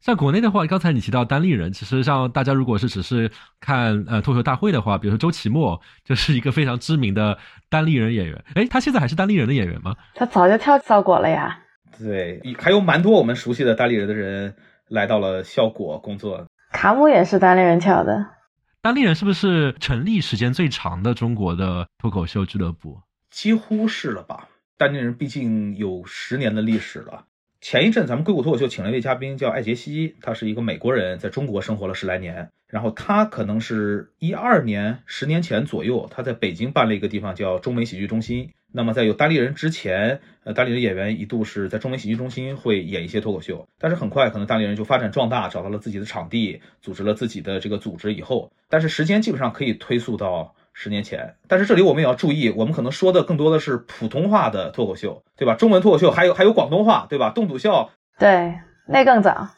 [0.00, 7.36] 像国内的话，刚才你提到单立人，其实像大家如果是只是看呃脱口秀大会的话，比如说周奇墨就是一个非常知名的
[7.68, 8.44] 单立人演员。
[8.54, 9.94] 哎，他现在还是单立人的演员吗？
[10.14, 11.60] 他早就跳效果了呀。
[11.98, 14.56] 对，还有蛮多我们熟悉的单立人的人
[14.88, 16.46] 来到了效果工作。
[16.72, 18.24] 卡姆也是单立人跳的。
[18.80, 23.02] 单立人是不是成立时间最长的中国的脱口秀俱乐部？
[23.30, 24.48] 几乎是了吧？
[24.78, 27.24] 单立人毕竟有十年的历史了。
[27.60, 32.48] 前一阵咱们硅谷脱口秀请了一位嘉宾，叫艾杰西，他是一个美国人，在中国生活了十来年。
[32.66, 38.50] 然后他可能是一二年、十年前左右，他在北京办了一个地方叫中美喜剧中心。
[38.72, 50.54] 那么在有单立人之前，呃，单立人演员一度是在中美喜剧中心会演一些脱口秀，但是很快可能单立人就发展壮大，找到了自己的场地，组织了自己的这个组织以后，但是时间基本上可以推溯到。
[50.72, 55.54] 十年前，但是这里我们也要注意，我们可能说的更多的是普通话的脱口秀，对吧？
[55.54, 57.30] 中文脱口秀还有还有广东话，对吧？
[57.30, 58.54] 冻笃笑，对，
[58.86, 59.48] 那更早。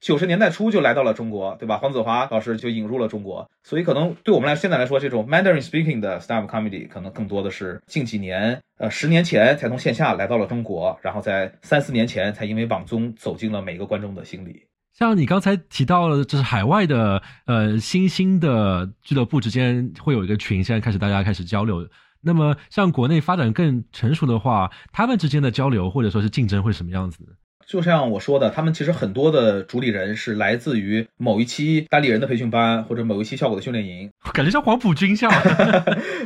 [0.00, 1.76] 九十年代初就来到了中国，对吧？
[1.76, 14.64] 黄子华老师就引入了中国，所以可能对我们来现在来说，这种 Mandarin speaking 的 stand up comedy 可能更多的是近几年，呃，十年前才从线下来到了中国，然后在三四年前才因为网综走进了每个观众的心里。
[15.00, 21.88] 像你刚才提到了，就是海外的呃新兴的俱乐部之间会有一个群，现在开始大家开始交流。
[22.20, 27.30] 那么像国内发展更成熟的话，他们之间的交流或者说是竞争会什么样子呢？
[27.70, 35.30] 就像我说的，他们其实很多的主理人是来自于某一期单立人的培训班或者某一期效果的训练营，感觉像黄埔军校。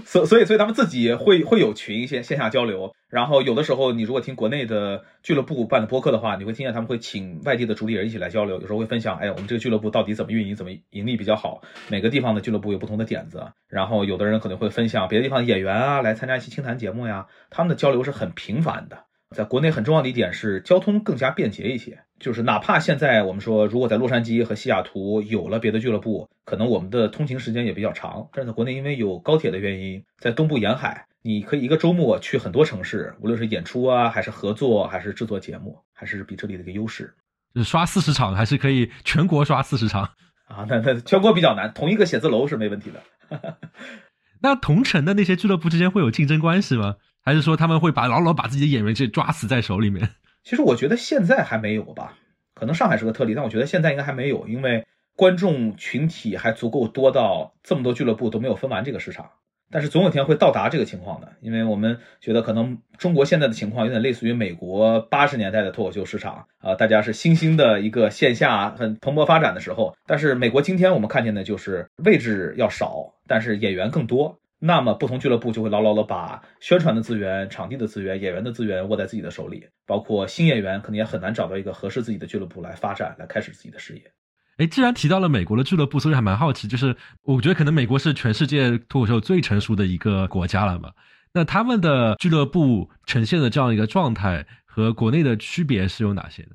[0.07, 19.01] 所 所以所以他们自己会会有群线线下交流，然后有的时候你如果听国内的俱乐部办的播客的话，你会听见他们会请外地的主理人一起来交流，有时候会分享，哎，我们这个俱乐部到底怎么运营，怎么盈利比较好，每个地方的俱乐部有不同的点子，然后有的人可能会分享别的地方的演员啊来参加一期清谈节目呀，他们的交流是很频繁的。
[19.35, 28.29] 在国内很重要的一点是交通更加便捷一些，就是哪怕现在我们说，如果在洛杉矶和西雅图有了别的俱乐部，可能我们的通勤时间也比较长。
[28.33, 37.13] 但是在国内，因为有高铁的原因，在东部沿海，你可以一个周末去很多城市，无论是演出啊，还是合作，还是制作节目，还是比这里的一个优势。
[37.55, 40.03] 就是刷四十场，还是可以全国刷四十场
[40.47, 40.65] 啊？
[40.69, 43.59] 那那全国比较难，同一个写字楼是没问题的。
[44.43, 46.97] 那同城的那些俱乐部之间会有竞争关系吗？
[47.25, 50.11] 还是说他们会把牢牢把自己的演员这抓死在手里面？
[50.45, 52.19] 其实我觉得现在还没有吧，
[52.55, 59.31] 可能上海是个特例，但我觉得现在应该还没有，因为观众群体还足够多到这么多俱乐部都没有分完这个市场。
[59.71, 69.97] 但是总有一天会到达这个情况的，因为我们觉得可能中国现在的情况有点类似于美国八十年代的脱口秀市场啊，大家是新兴的一个线下很蓬勃发展的时候。
[70.07, 74.39] 但是美国今天我们看见的就是位置要少，但是演员更多。
[74.67, 84.11] 那么，不同俱乐部就会牢牢的把宣传的资源、场地的资源、演员的资源握在自己的手里，包括新演员可能也很难找到一个合适自己的俱乐部来发展、来开始自己的事业。
[84.57, 90.93] 哎，既然提到了美国的俱乐部，所以还蛮好奇，就是我觉得可能美国是全世界脱口秀最成熟的一个国家了嘛？
[91.35, 96.53] 那他们的俱乐部呈现的这样一个状态和国内的区别是有哪些的？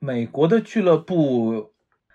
[0.00, 1.72] 美国的俱乐部，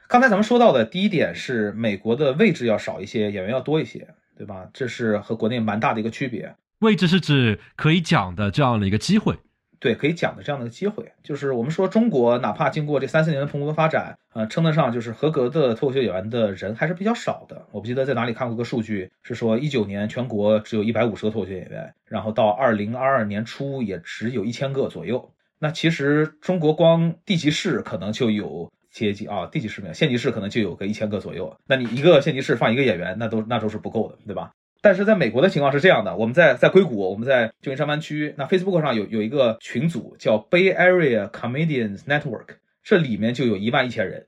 [0.08, 4.14] 刚才咱们说到的第一点是美国的位置要少一些，演员要多一些。
[4.38, 4.69] 对吧？
[4.71, 6.56] 这是和国内蛮大的一个区别。
[6.80, 9.36] 位置是指可以讲的这样的一个机会，
[9.80, 11.12] 对，可以讲的这样的一个机会。
[11.23, 17.65] 就是我们说中国，哪怕经过这三四年的蓬勃发展，呃，称得上就是合格的脱口秀演员的人还是比较少的。
[17.71, 25.34] 我不记得在哪里看过个数据，是说一九年全国只有一百五十个脱口秀演员，然后到二零二二年初也只有一千个左右。
[25.60, 28.71] 那其实中国光地级市可能就有。
[29.06, 31.56] 阶级啊，地级市没有，县级市可能就有个一千个左右。
[31.68, 34.52] 那你一个县级市放一个演员，那都那都是不够的，对吧？
[34.82, 44.26] 但是在美国的情况是这样的，我们在在硅谷，我们在旧金山湾区，那 Facebook 上有有一个群组叫 Bay Area Comedians Network，这里面就有一万一千人，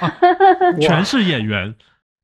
[0.80, 1.74] 全是演员，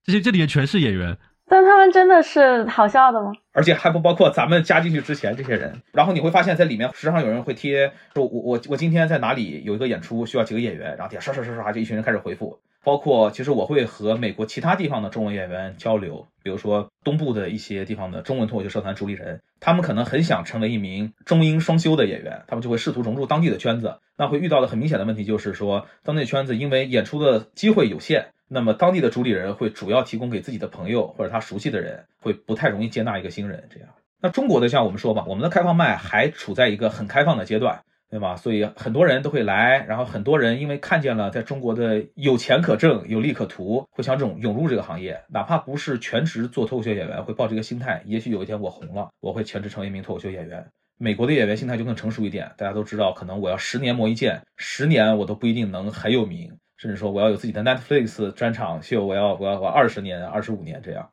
[0.04, 1.16] 这些这里面全是演员。
[1.50, 3.32] 但他们真的是好笑的吗？
[3.50, 5.82] 而且还不包括咱们加进去之前这些人。
[5.90, 12.60] 然后你会发现在里面时常有人会贴说，我我我今天在哪里有一个演出，需要几个演员，然后底下刷刷刷刷就一群人开始回复。
[12.84, 23.96] 包括其实我会和美国其他地方的中文演员交流，比如说东部的一些地方的中文脱口秀社团主理人，他们可能很想成为一名中英双修的演员，他们就会试图融入当地的圈子。
[24.16, 28.28] 那会遇到的很明显的问题就是说，当地圈子因为演出的机会有限。
[28.52, 33.68] 那么当地的主理人会主要提供给自己的朋友或者他熟悉的人，会不太容易接纳一个新人。
[33.70, 33.88] 这样，
[34.20, 38.34] 那中国的像我们说吧，我们的开放麦还处在一个很开放的阶段，对吧？
[38.34, 48.02] 所以很多人都会来，然后很多人因为看见了在中国的有钱可挣、有利可图，会想涌涌入这个行业，哪怕不是全职做脱口秀演员，会抱这个心态。
[48.04, 50.66] 也许有一天我红了，我会全职成为一名脱口秀演员。
[50.98, 56.58] 美国的演员心态就更成熟一点，大家都知道，可能我要十年磨一剑，十年我都不一定能很有名。
[56.80, 61.10] 甚至说我要有自己的 Netflix 专场秀，我要我要我二十年、二十五年这样，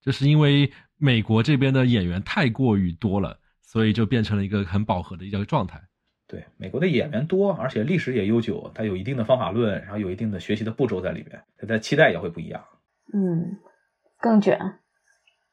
[0.00, 5.82] 就是因为美国这边的演员太过于多了，所以就变成了一个很饱和的一个状态。
[6.26, 12.64] 对，美国的演员多，而且历史也悠久，它有一定的方法论，然后有一定的学习的步骤在里面，它的期待也会不一样。
[13.12, 13.58] 嗯，
[14.18, 14.78] 更卷。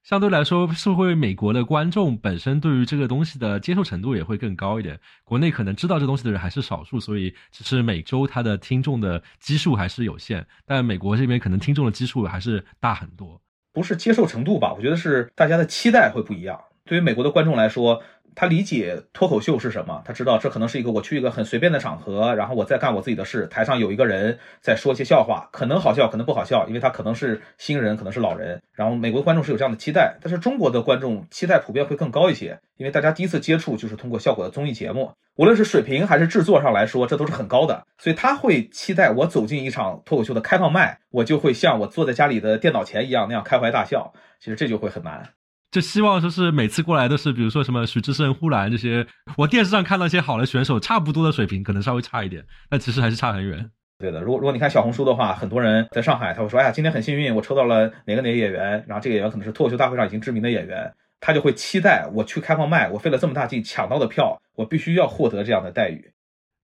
[0.09, 4.99] 相对来说，是会美国的观众本身对于这个东西的接受程度也会更高一点。
[5.23, 10.43] 国内可能知道这东西的人还是少数，所以只是每周他的听众的基数还是有限。
[10.65, 13.39] 但美国这边可能听众的基数还是大很多。
[13.71, 14.73] 不是接受程度吧？
[14.73, 16.59] 我觉得是大家的期待会不一样。
[16.89, 18.01] 对于美国的观众来说，
[18.33, 28.59] 他理解脱口秀是什么，他知道这可能是一个我去一个很随便的场合，然后我在干我自己的事，台上有一个人在说一些笑话，可能好笑，可能不好笑，因为他可能是新人，可能是老人。
[28.73, 44.11] 然后美国观众是有这样的期待，但是中国的观众期待普遍会更高一些，因为大家第一次接触就是通过效果的综艺节目，无论是水平还是制作上来说，这都是很高的，所以他会期待我走进一场脱口秀的开放麦，我就会像我坐在家里的电脑前一样那样开怀大笑。
[44.39, 45.29] 其实这就会很难。
[45.71, 49.05] 就希望说是每次过来都是，比如说什么许志胜、呼兰这些，
[49.37, 53.69] 我电视上看到一些好的选手，差不多的水平，可能稍微差一点，但其实还是差很远。
[53.99, 66.11] 对的，如果如果你看小红书的话，很多人在上海，他会说，哎呀，今天很幸运，我抽到了哪个哪个演员，然后这个演员可能是脱口秀大会上已经知名的演员，他就会期待我去开放麦，我费了这么大劲抢到的票，我必须要获得这样的待遇。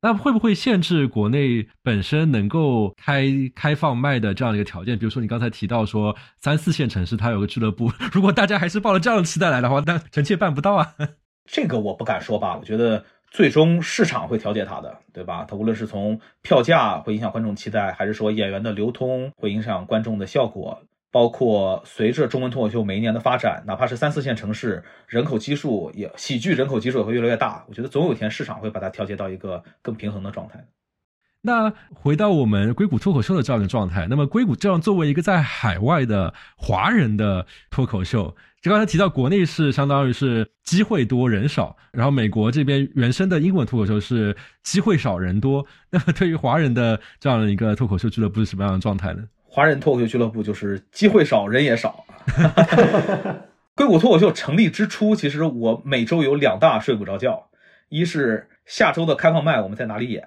[0.06, 5.00] 那会不会限制国内本身能够开开放卖的这样的一个条件？
[5.00, 10.94] 比如说你刚才提到说三四线城市它有个俱乐部， 如果大家还是抱着这样的期待来的话，那臣妾办不到啊。
[11.50, 15.44] 这个我不敢说吧，我觉得最终市场会调节它的，对吧？
[15.50, 20.84] 它无论是从票价会影响观众期待，还是说演员的流通会影响观众的效果。
[21.16, 27.64] 包括随着中文脱口秀每一年的发展，哪怕是三四线城市，人口基数也喜剧人口基数也会越来越大。
[27.70, 30.68] 我觉得总有一天市场会把它调节到一个更平衡的状态。
[31.40, 45.66] 那回到我们硅谷脱口秀的这样的状态，那么硅谷这样作为一个在海外的华人的脱口秀，就刚才提到国内是相当于是机会多人少，然后美国这边原生的英文脱口秀是机会少人多。
[45.92, 49.24] 那么对于华人的这样的一个脱口秀俱乐部是什么样的状态呢？
[49.56, 52.06] 华人脱口秀俱乐部就是机会少，人也少。
[53.74, 57.48] 硅谷脱口秀成立之初，其实我每周有两大睡不着觉：
[57.88, 60.22] 一是下周的开放麦我们在哪里演；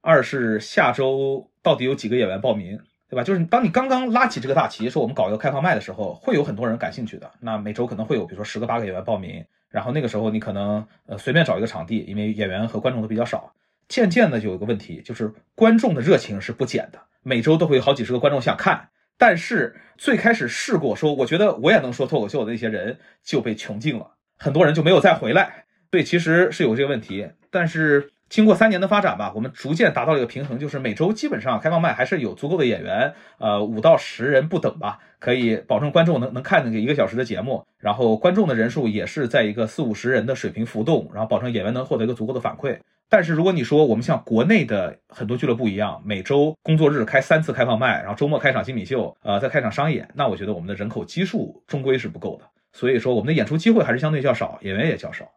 [0.00, 2.76] 二是下周到底有几个演员报名，
[3.08, 3.22] 对吧？
[3.22, 7.30] 就是当你刚刚拉起这个大旗，说我们搞一个开放麦的时候，会有很多人感兴趣的。
[7.38, 13.52] 那每周可能会有，比如说十个八个演员报名，然后那个时候你可能呃随便找一个场地，因为演员和观众都比较少。
[13.92, 16.98] 渐渐的就有一个问题，就是观众的热情是不减的。
[17.22, 25.66] 每周都会有好几十个观众想看，但是最开始试过说，我觉得我也能说脱口秀的那些人就被穷尽了，很多人就没有再回来。
[25.90, 42.78] 对，其实是有这个问题，但是经过三年的发展吧，我们逐渐达到了一个平衡，就是每周基本上开放麦还是有足够的演员，呃，五到十人不等吧，可以保证观众能能看那个一个小时的节目，然后观众的人数也是在一个四五十人的水平浮动，然后保证演员能获得一个足够的反馈。
[43.12, 52.46] 但是如果你说我们像国内的很多俱乐部一样，每周工作日开三次开放麦，然后周末开场精品秀，呃，再开场商演，那我觉得我们的人口基数终归是不够的。
[52.72, 55.28] 所以说我们的演出机会还是相对较少，演员也较少。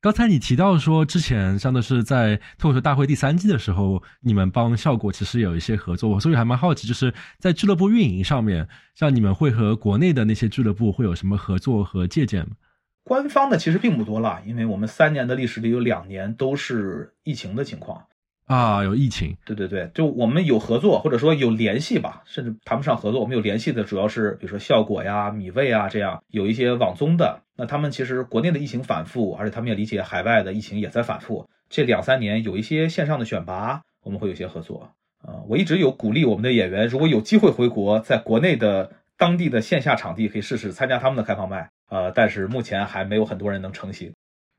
[0.00, 12.56] 刚才你提到说，之前像的是在脱口秀大会第三季的时候，你们帮效果其实有一些合作，我所以还蛮好奇，就是在俱乐部运营上面，像你们会和国内的那些俱乐部会有什么合作和借鉴吗？
[13.04, 18.06] 官方的其实并不多了，因为我们三年的历史里有两年都是疫情的情况
[18.46, 19.36] 啊，有疫情。
[19.44, 27.42] 对对对，就我们有合作或者说有联系吧，甚至谈不上合作，我们有联系的主要是比如说效果呀、米味啊这样有一些网综的。
[27.56, 31.48] 那他们其实国内的疫情反复，而且他们也理解海外的疫情也在反复。
[31.68, 34.90] 这两三年有一些线上的选拔，我们会有些合作。
[35.18, 41.70] 啊，我一直有鼓励我们的演员，如果有机会回国，在国内的当地的线下场地可以试试参加他们的开放麦。
[41.90, 44.12] 呃，但是目前还没有很多人能成型。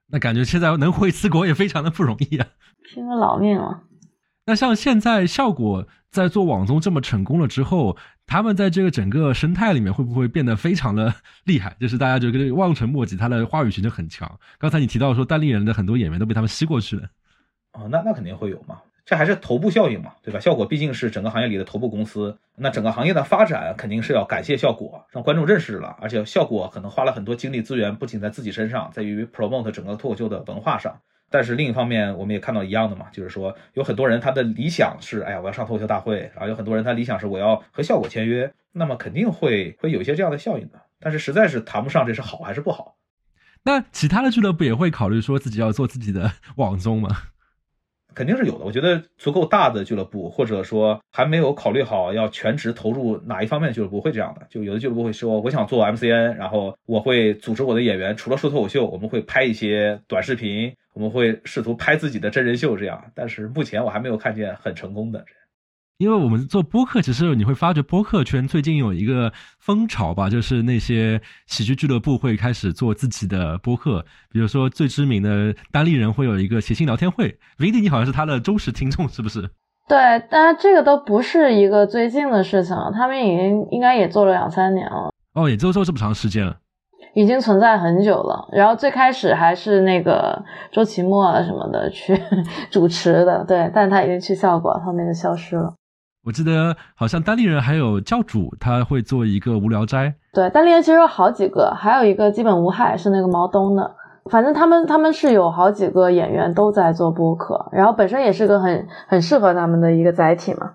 [0.07, 2.47] 那感觉现在能回一次国也非常的不容易啊，
[2.87, 3.81] 拼了老命了。
[4.45, 11.11] 那像现在效果在做网综这么成功了之后，他们在这个整个生态里面会不会变得非常的
[11.45, 11.75] 厉害？
[11.79, 14.39] 就是大家觉得望尘莫及，他的话语权就很强。
[14.59, 17.09] 刚才你提到说，单立人的很多演员都被他们吸过去了。
[17.73, 18.79] 哦，那那肯定会有嘛。
[19.05, 20.39] 这还是头部效应嘛，对吧？
[20.39, 30.99] 效果毕竟是整个行业里的头部公司，那整个行业的发展肯定是要感谢效果，让观众认识了，而且效果可能花了很多精力资源，不仅在自己身上，在于 promote 整个脱口秀的文化上。
[31.29, 40.81] 但是另一方面，我们也看到一样的嘛，就是说有很多人他的理想是，哎呀，我要上脱口秀大会，然后有很多人他理想是我要和效果签约，那么肯定会会有一些这样的效应的。
[40.99, 42.95] 但是实在是谈不上这是好还是不好。
[43.63, 47.09] 那其他的俱乐部也会考虑说自己要做自己的网综吗？
[48.15, 48.65] 肯定是有的。
[48.65, 54.47] 我觉得足够大的俱乐部，或者说还没有考虑好要全职投入哪一方面俱乐部会这样的。
[54.49, 63.11] 就有的俱乐部会说，我想做 MCN，然后我会组织我的演员，除了说脱口秀，我们会拍一些短视频，我们会试图拍自己的真人秀这样。
[63.13, 65.25] 但是目前我还没有看见很成功的。
[65.97, 74.03] 因为我们做播客，其实你会发觉播客圈最近有一个风潮吧，就是那些喜剧俱乐部会开始做自己的播客。
[74.29, 79.49] 比如说最知名的单立人会有一个谐星聊天会，Vinny 你好像是他的忠实听众，是不是？
[79.87, 79.97] 对，
[80.29, 85.13] 但是这个都不是一个最近的事情了，他们已经应该也做了两三年了。
[85.33, 86.57] 哦，也做做这么长时间了。
[87.13, 88.49] 已经存在很久了。
[88.51, 90.43] 然后最开始还是那个
[90.73, 92.19] 周奇墨啊什么的去
[92.69, 95.73] 主持的，对，但他已经去效果，后面就消失了。
[96.25, 100.15] 我记得好像单立人还有教主，他会做一个无聊斋。
[100.33, 103.95] 对，单立人其实有好几个，还有一个基本无害是那个毛东的。
[104.31, 110.71] 反正他们他们是有好几个演员都在做播客，然后本身也是个很很适合他们的一个载体嘛。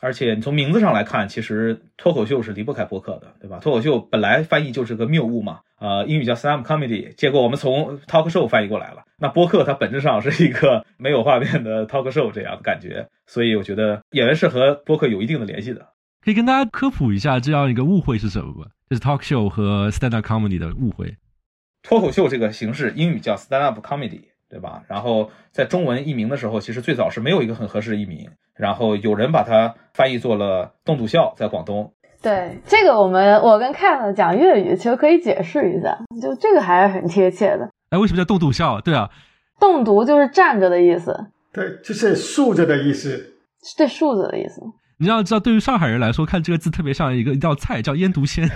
[0.00, 3.58] 而且你从名字上来看，其实脱口秀是离不开播客的，对吧？
[3.60, 9.04] 脱口秀本来翻译就是个谬误嘛，呃，英语叫 stand up comedy，结果我们从 talk show 翻译过来了。
[9.18, 15.86] 那播客它本质上是一个没有画面的 talk show 这样的感觉，所以我觉得演员是和播客有一定的联系的。
[16.24, 18.70] 可以跟大家科普一下这样一个误会是什么吧？
[18.88, 21.16] 就是 talk show 和 stand up comedy 的误会。
[21.82, 24.20] 脱口秀这个形式，英语叫 stand up comedy，
[24.50, 24.82] 对吧？
[24.88, 31.92] 然后在中文译名的时候，其实最早是没有一个很合适的译名，然后有人把它翻译做了“冻笃笑”在广东。
[32.20, 37.70] 对这个，我们我跟 Cat 讲粤语，其实可以解释一下，就这个还是很贴切的。
[37.90, 38.80] 哎，为什么叫“冻笃笑”？
[38.84, 39.08] 对啊
[39.60, 41.16] ，“冻笃”就是站着的意思，
[41.52, 43.36] 对，就是竖着的意思，
[43.78, 44.60] 对，竖着的意思。
[45.00, 48.46] 你要知道，对于上海人来说，看这个字特别像一个一道菜，叫腌笃鲜。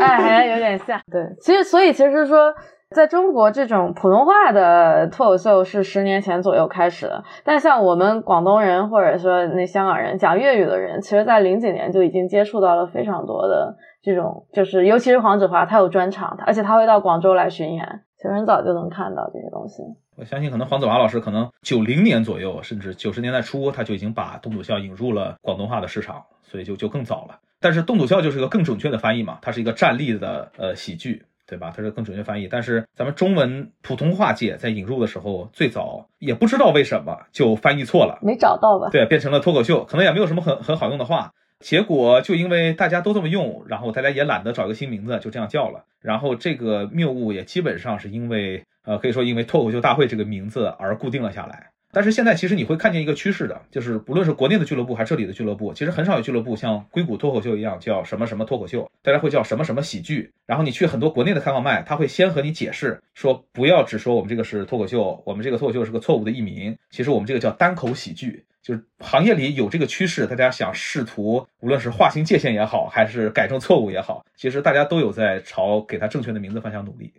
[0.00, 1.00] 哎，好像有点像。
[1.12, 2.52] 对，其实所以其实说，
[2.96, 19.82] 在中国这种普通话的脱口秀是十年前左右开始的，但像我们广东人或者说那香港人讲粤语的人，其实在零几年就已经接触到了非常多的这种，就是尤其是黄子华，他有专场，而且他会到广州来巡演，其实很早就能看到这些东西。
[20.16, 27.40] 我相信，可能黄子华老师可能九零年左右，甚至九十年代初，他就已经把冻笃笑引入了广东话的市场，所以就就更早了。
[27.60, 31.72] 但是冻笃笑就是一个更准确的翻译嘛，它是一个站立的呃喜剧，对吧？
[31.76, 32.48] 它是更准确翻译。
[32.48, 38.88] 但是咱们中文普通话界在引入的时候，最早也不知道为什么就翻译错了，没找到吧？
[38.90, 41.32] 对，变成了脱口秀，可能也没有什么很很好用的话。
[41.60, 45.84] 结果就因为大家都这么用，然后大家也懒得找一个新名字，就这样叫了。
[46.00, 48.64] 然后这个谬误也基本上是因为。
[48.86, 51.70] 呃，可以说因为脱口秀大会这个名字而固定了下来。
[51.92, 60.30] 但是现在其实你会看见一个趋势的，就是不论是国内的俱乐部还是这里的俱乐部，其实很少有俱乐部像硅谷脱口秀一样叫什么什么脱口秀，大家会叫什么什么喜剧。
[60.44, 68.44] 然后你去很多国内的开放麦，他会先和你解释说，不要只说我们这个是脱口秀，我们这个脱口秀是个错误的译名，其实我们这个叫单口喜剧。
[68.62, 77.12] 就是行业里有这个趋势，大家想试图无论是划清界限也好，还是改正错误也好，其实大家都有在朝给他正确的名字方向努力。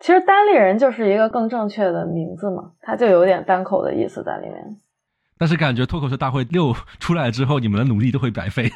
[0.00, 4.78] 其实单立人就是一个更正确的名字嘛，它就有点单口的意思在里面。
[5.36, 8.70] 但是感觉脱口秀大会六出来之后，你们的努力都会白费。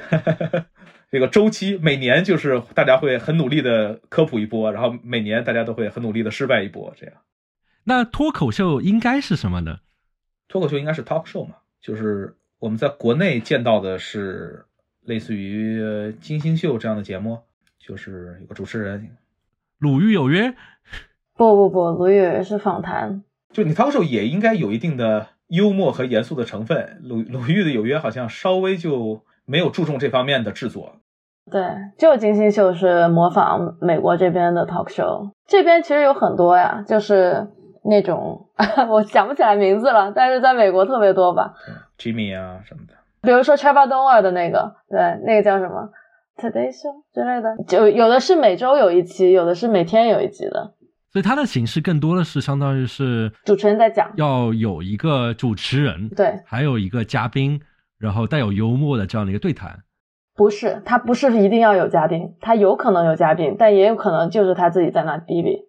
[1.10, 7.14] 这个周期每年就是大家会很努力的科普一波，然后每年大家都会很努力的失败一波，这样。
[7.84, 9.78] 那脱口秀应该是什么呢？
[10.48, 14.64] 脱口秀应该是 talk show 嘛，就是我们在国内见到的是
[15.02, 17.38] 类似于金星秀这样的节目，
[17.78, 19.16] 就是有个主持人。
[19.84, 20.54] 鲁豫有约？
[21.36, 23.22] 不不不，鲁豫有约是访谈。
[23.52, 27.02] 就你 talk show 也应该有一定的幽默和严肃的成分。
[27.02, 30.96] 鲁鲁豫的有约好像稍微就没有注重这方面的制作。
[31.52, 31.62] 对，
[31.98, 35.30] 就金星秀是模仿美国这边的 talk show。
[35.46, 37.46] 这边其实有很多呀，就是
[37.84, 38.48] 那种
[38.88, 41.52] 我想不起来名字了，但是在美国特别多吧。
[41.98, 42.94] Jimmy 啊什么的。
[43.20, 45.90] 比如说 Trevor Noah 的那个，对，那个叫什么
[46.36, 50.74] ？Today Show 之类的，就有的是每周有一期，有的是每天有一集的。
[51.12, 57.60] 所以它的形式更多的是相当于是主持人在讲，要有一个主持人，对，还有一个嘉宾，
[57.98, 59.84] 然后带有幽默的这样的一个对谈。
[60.34, 65.68] 不是，他不是一定要有嘉宾，他有可能有嘉宾，但也有可能就是他自己在那逼逼。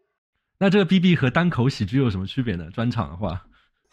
[0.58, 2.66] 那这个逼逼和单口喜剧有什么区别呢？
[2.74, 3.44] 专场的话？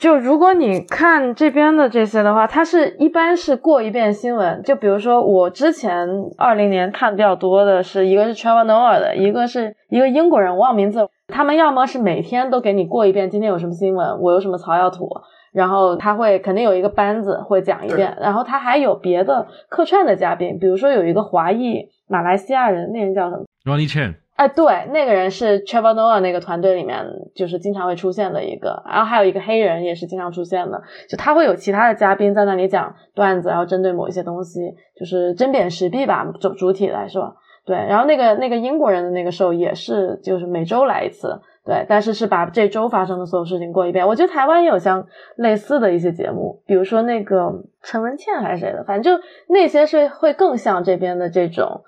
[0.02, 4.60] 就如果你看这边的这些的话，它是一般是过一遍新闻。
[4.64, 11.08] 就比如说我之前二零年看比较多的是一个是 Trevor Noah 的，一个是一个英国人，我忘名字。
[11.28, 15.08] 他们要么是每天都给你过一遍今天有什么新闻，我有什么草药图，
[15.52, 24.16] 然后他会肯定有一个班子会讲一遍，然后他还有别的客串的嘉宾，比如说有一个华裔马来西亚人，那人叫什么？Ronnie Chan。
[24.42, 34.58] 哎，对，那个人是 Trevor Noah 那个团队里面就是经常会出现的一个，然后还有一个黑人也是经常出现的，就他会有其他的嘉宾在那里讲段子，然后针对某一些东西，
[34.98, 37.32] 就是针砭时弊吧，主主体来说，
[37.64, 44.04] 对，然后那个那个英国人的那个 show 也是就是每周来一次，对，但是是把这周发生的所有事情过一遍。
[44.04, 47.52] 我觉得台湾也有像类似的一些节目，比如说那个
[47.84, 51.82] 陈文茜还是谁的，反正就那些是会更像这边的这种。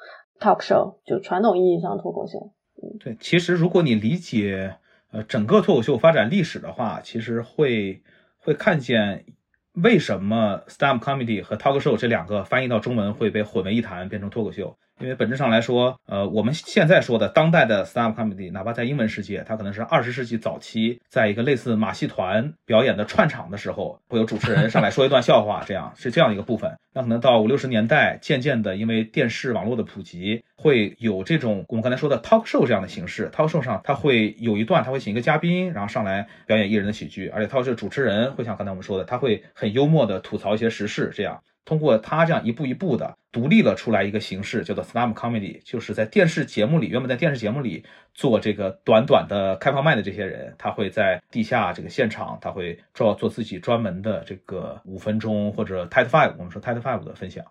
[0.45, 2.53] Talk show 就传统意义上脱口秀，
[3.01, 4.77] 对，其实如果你理解
[5.11, 8.03] 呃整个脱口秀发展历史的话，其实会
[8.37, 9.25] 会看见
[9.73, 14.77] 为什么 stand comedy 和 talk show 这两个翻译到中文会被混为一谈变成脱口秀。
[15.01, 26.79] 因为本质上来说，呃，我们现在说的当代的 stand up comedy，哪怕在英文世界，它可能是二十世纪早期，在一个类似马戏团表演的串场的时候，会有主持人上来说一段笑话，这样是这样一个部分。
[26.93, 33.29] 那可能到五六十年代，渐渐的，因为电视网络的普及，会有这种我们刚才说的 talk show 这样的形式。
[33.35, 41.43] talk show 上，它会有一段，他会请一个嘉宾，然后上来表演艺人的喜剧，而且 talk show 主持人会像刚才我们说的，他会很幽默的吐槽一些时事，这样。
[41.65, 57.45] 通过他这样一步一步的独立了出来一个形式，叫做 stand comedy，就是在电视节目里，原本在电视节目里做这个短短的开放麦的这些人，他会在地下这个现场，他会做做自己专门的这个五分钟或者 tight five，我们说 tight five 的分享。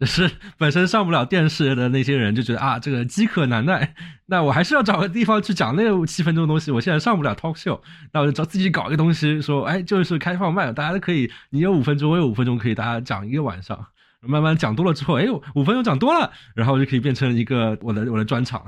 [0.00, 3.94] 就是 本身上不了电视的那些人就觉得啊，这个饥渴难耐，
[4.26, 6.70] 那我还是要找个地方去讲那七分钟东西。
[6.70, 7.80] 我现在上不了 talk show，
[8.12, 13.86] 那我就找自己搞一个东西，说哎，就是开放麦，大家都可以，你有五分钟，我有五分钟，可以大家讲一个晚上，
[14.20, 18.64] 慢慢讲多了之后，哎，五分钟讲多了，然后就可以变成一个我的我的专场。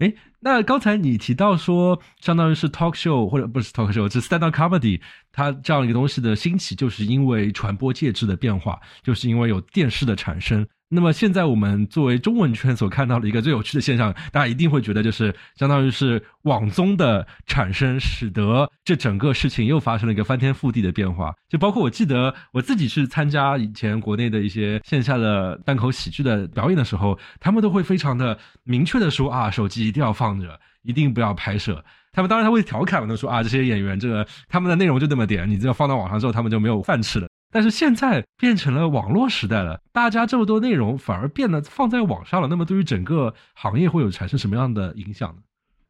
[0.00, 10.66] 哎，那刚才你提到说，相当于是 talk show 或者不是 talk show，是 stand up comedy，它这样一个东西的兴起，就是因为传播介质的变化，就是因为有电视的产生。
[10.92, 21.32] 那么现在我们作为中文圈所看到的一个最有趣的现象，大家一定会觉得就是相当于是网综的产生，使得这整个事情又发生了一个翻天覆地的变化。
[21.48, 31.84] 就包括我记得我自己去参加以前国内的一些线下的单口喜剧的表演的时候，他们都会非常的明确的说啊，手机一定要放着，一定不要拍摄。
[32.12, 37.28] 他们当然他会调侃的说啊，这些演员这个他们的内容就那么点，你只要放到网上之后，他们就没有饭吃了。
[37.50, 42.48] 但是现在变成了网络时代了，大家这么多内容反而变得放在网上了。
[42.48, 45.42] 那么对于整个行业会有产生什么样的影响呢？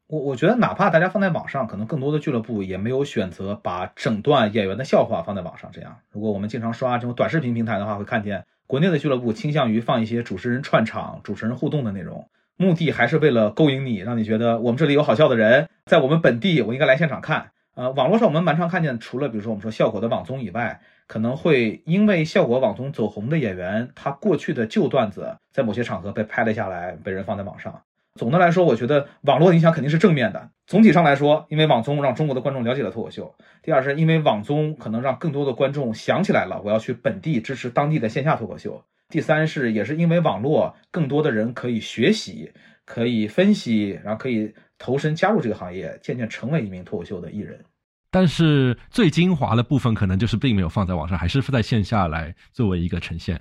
[0.06, 5.70] 我我觉得哪怕大家放在网上，可能更多的俱乐部也没有选择把整段演员的笑话放在网上。
[5.72, 17.52] 这样，如果我们经常刷这种短视频平台的话，会看见国内的俱乐部倾向于放一些主持人串场、主持人互动的内容，目的还是为了勾引你，让你觉得我们这里有好笑的人，在我们本地，我应该来现场看。
[17.76, 20.80] 呃，网络上我们蛮常看见，除了比如说我们说效果的网综以外。
[21.10, 27.82] 可能会因为效果网综走红的演员，他过去的旧段子在某些场合被拍了下来，被人放在网上。
[28.14, 30.50] 总的来说，我觉得网络影响肯定是正面的。
[30.68, 33.24] 总体上来说，因为网综让中国的观众了解了脱口秀；
[33.60, 38.70] 第二是因为网综可能让更多的观众想起来了，我要去本地支持当地的线下脱口秀；
[39.08, 42.52] 第三是也是因为网络，更多的人可以学习、
[42.84, 47.64] 可以分析，然后可以投身加入这个行业，渐渐成为一名脱口秀的艺人。
[48.10, 53.40] 但是最精华的部分可能就是并没有放在网上，还是在线下来作为一个呈现。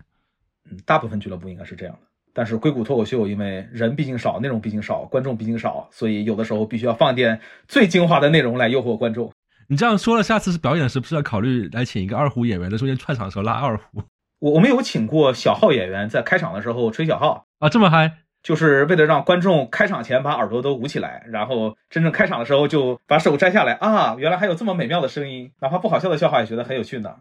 [0.70, 2.02] 嗯，大部分俱乐部应该是这样的。
[2.32, 9.32] 但是硅谷脱口秀因为人毕竟少，内容毕竟少，观众毕竟少，所以有的时候必须要放点最精华的内容来诱惑观众。
[9.68, 14.04] 你这样说了，下次是表演时不是要考虑来请一个二胡演员在中间串场的时候拉二胡？
[14.40, 18.20] 我我们有请过小号演员在开场的时候吹小号啊，这么嗨。
[18.42, 24.16] 就是为了让观众开场前把耳朵都捂起来，然后真正开场的时候就把手摘下来啊！
[24.18, 27.16] 原来还有这么美妙的声音，哪怕不好笑的笑话也觉得很有趣呢。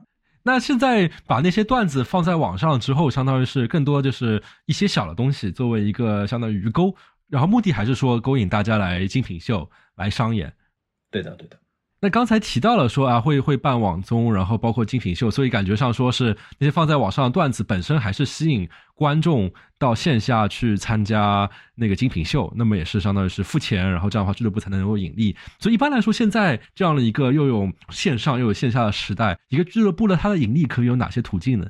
[0.44, 6.94] 那现在把那些段子放在网上之后，相当于是更多就是一些小的东西作为一个相当于鱼钩，
[7.28, 10.52] 然后目的还是说勾引大家来精品秀来商演。
[11.10, 11.58] 对的，对的。
[12.00, 25.34] 那刚才提到了说啊，会会办网综，然后包括精品秀，所以感觉上说是那些放在网上的段子本身还是吸引观众到线下去参加那个精品秀，那么也是相当于是付钱，然后这样的话俱乐部才能够盈利。
[25.58, 31.66] 所以一般来说，现在这样的一个又有线上又有线下的时代，一个俱乐部的它的盈利可以有哪些途径呢？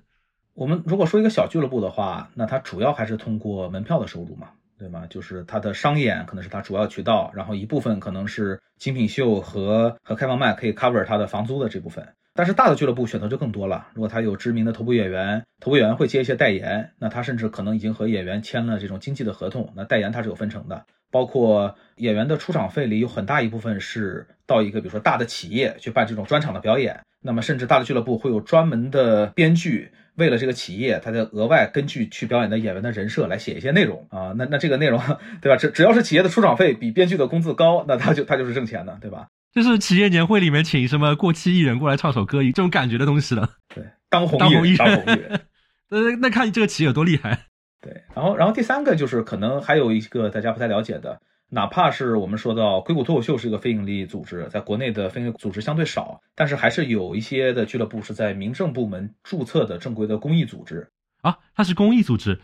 [0.53, 4.49] 我们如果说一个小俱乐部的话，那它主要还是通过门票的收入嘛。
[4.79, 5.05] 对吗？
[5.11, 12.07] 就是它的商演可能是它主要渠道，然后一部分可能是精品秀和和开放麦可以 cover 它的房租的这部分。
[12.35, 13.89] 但是大的俱乐部选择就更多了。
[13.95, 19.73] 如果他有知名的头部演员，头部演员会接一些代言，那他甚至可能已经和演员签了这种经纪的合同。
[19.75, 27.01] 那代言它是有分成的，包括演员的出场费里有很大一部分是到一个比如说大的企业去办这种专场的表演。
[27.21, 29.91] 那么甚至大的俱乐部会有专门的编剧。
[30.19, 35.01] 为了这个企业，他在额外根据去表演的演员的人设来写一些内容啊，那那这个内容，
[35.41, 35.57] 对吧？
[35.57, 39.29] 只只要是企业的出场费比编剧的工资高，那他就他就是挣钱的，对吧？
[39.55, 43.49] 就是企业年会里面请什么过气艺人过来唱首歌，这种感觉的东西了。
[43.75, 45.41] 对，当红艺人，当红艺人。
[45.89, 47.47] 那，那看这个企业有多厉害。
[47.81, 51.21] 对，然后然后第三个就是可能还有一个大家不太了解的。
[51.51, 60.91] 哪怕是我们说到硅谷脱口秀是一个非盈利组织，在国内的非营利组织相对少，但是还是有一些的俱乐部是在民政部门注册的正规的公益组织
[61.23, 62.39] 啊，它是公益组织。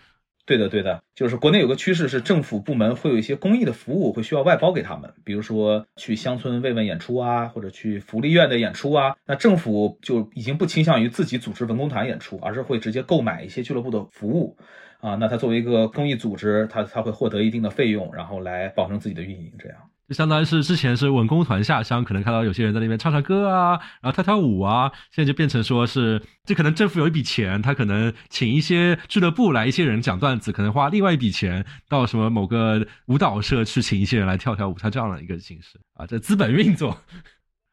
[0.47, 14.59] 对的，对的，就是国内有个趋势是政府部门会有一些公益的服务会需要外包给他们，比如说去乡村慰问演出啊，或者去福利院的演出啊，那政府就已经不倾向于自己组织文工团演出，而是会直接购买一些俱乐部的服务
[15.05, 15.17] 啊。
[15.21, 19.79] 那他作为一个公益组织，他他会获得一定的费用，然后来保证自己的运营，这样。
[20.07, 36.95] 就相当于是之前是文工团下乡，可能看到有些人在那边唱唱歌啊，然后跳跳舞啊，现在就变成说是，这可能政府有一笔钱，他可能请一些俱乐部来一些人讲段子，可能花另外一笔钱到什么某个舞蹈社去请一些人来跳跳舞，他这样的一个形式啊，这资本运作。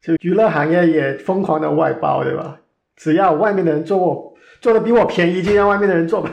[0.02, 2.58] 就娱乐行业也疯狂的外包，对吧？
[2.96, 4.31] 只要外面的人做我
[4.62, 6.30] 做的比我便宜，就让外面的人做吧。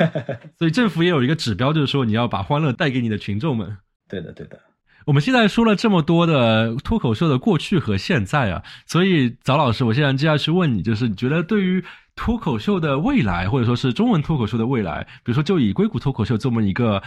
[0.58, 3.76] 所以政府也有一个指标，就是说你要把欢乐带给你的群众们。
[4.08, 4.58] 对的，对的。
[5.04, 11.84] 我们现在说了这么多的脱口秀的过去和现在啊，所以早老师，我现在接下去问你，就是你觉得对于
[12.16, 17.00] 脱口秀的未来，或者说是中文脱口秀的未来，比如说就以硅谷脱口秀这么一个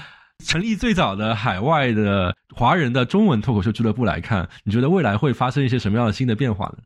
[0.45, 6.77] 成立最早的海外的华人的中文脱口秀俱乐部来看，你觉得未来会发生一些什么样的新的变化呢？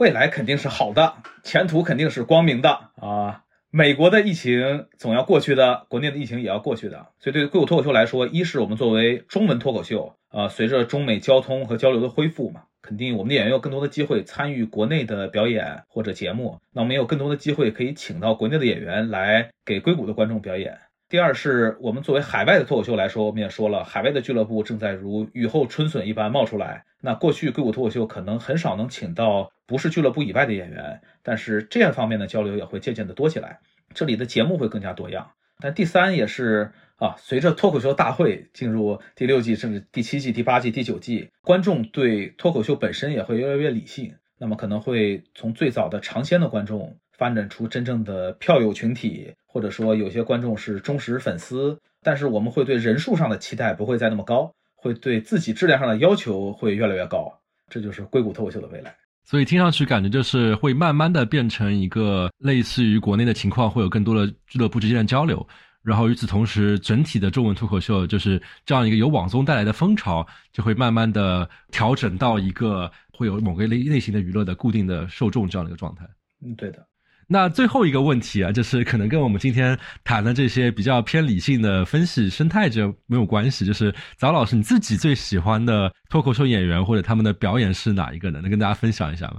[0.00, 3.42] 未来肯定是好的，前途肯定是光明的啊！
[3.70, 20.78] 美国的疫情总要过去的，国内的疫情也要过去的，所以对于硅谷脱口秀来说，一是我们作为中文脱口秀，呃，随着中美交通和交流的恢复嘛，肯定我们的演员有更多的机会参与国内的表演或者节目，那我们有更多的机会可以请到国内的演员来给硅谷的观众表演。
[21.10, 26.84] 第二是我们作为海外的脱口秀来说，我们也说了，海外的俱乐部正在如雨后春笋一般冒出来。
[27.02, 31.00] 那过去硅谷脱口秀可能很少能请到不是俱乐部以外的演员。
[31.22, 33.60] 但是这样方面的交流也会渐渐的多起来，
[33.94, 35.30] 这里的节目会更加多样。
[35.60, 44.16] 但第三也是啊，随着脱口秀大会进入第六季，甚至第七季、第八季、第九季，观众对脱口秀本身也会越来越理性。
[44.38, 51.78] 那么可能会从最早的尝鲜的观众发展出真正的票友群体，或者说有些观众是忠实粉丝。
[52.02, 57.38] 但是我们会对人数上的期待不会再那么高，会对自己质量上的要求会越来越高。
[57.68, 58.96] 这就是硅谷脱口秀的未来。
[59.30, 65.46] 所以听上去感觉就是会慢慢的变成一个类似于国内的情况，会有更多的俱乐部之间的交流。
[65.82, 76.04] 然后与此同时，整体的中文脱口秀就是这样一个由网综带来的风潮，就会慢慢的调整到一个会有某个类类型的娱乐的固定的受众这样的一个状态。
[76.44, 76.84] 嗯，对的。
[77.32, 83.64] 那最后一个问题啊，就是可能跟我们今天谈的这些比较偏理性的分析生态就没有关系。
[83.64, 88.40] 就是早老师你自己最喜欢的脱口秀演员或者他们的表演是哪一个呢？
[88.40, 89.36] 能跟大家分享一下吗？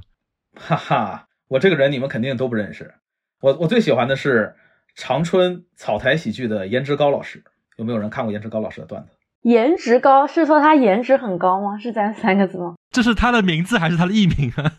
[0.56, 2.94] 哈哈，我这个人你们肯定都不认识。
[3.42, 4.56] 我我最喜欢的是
[4.96, 7.44] 长春草台喜剧的颜值高老师。
[7.76, 9.10] 有没有人看过颜值高老师的段子？
[9.42, 11.78] 颜值高是说他颜值很高吗？
[11.78, 12.76] 是这三个字吗？
[12.90, 14.72] 这是他的名字还是他的艺名啊？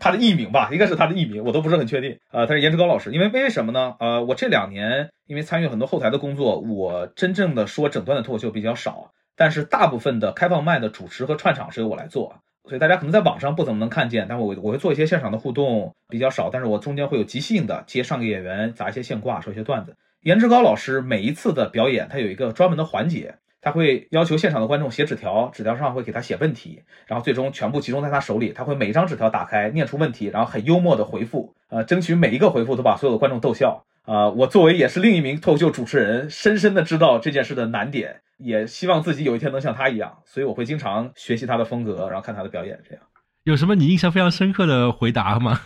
[0.00, 2.18] 他的艺名吧，应该是他的艺名，我都不是很确定。
[2.30, 3.96] 呃，他是颜值高老师，因为为什么呢？
[4.00, 19.96] 呃，我这两年因为参与很多后台的工作，我真正的说整段的脱口秀比较少，但是大部分的开放麦的主持和串场是由我来做，所以大家可能在网上不怎么能看见，但我我会做一些现场的互动比较少，但是我中间会有即兴的接上个演员，砸一些现挂，说一些段子。
[20.22, 23.36] 颜值高老师每一次的表演，他有一个专门的环节。
[23.68, 28.50] 他会要求现场的观众写纸条，纸条上会给他写问题，然后最终全部集中在他手里。
[28.50, 33.84] 他会每一张纸条打开，念出问题，然后很幽默的回复，呃，争取每一个回复都把所有的观众逗笑。
[34.04, 42.80] 啊，我作为也是另一名脱口秀主持人，深深的知道这件事的难点，也希望自己有一天能像他一样，所以我会经常学习他的风格，然后看他的表演。
[42.88, 43.04] 这样
[43.44, 45.60] 有什么你印象非常深刻的回答吗？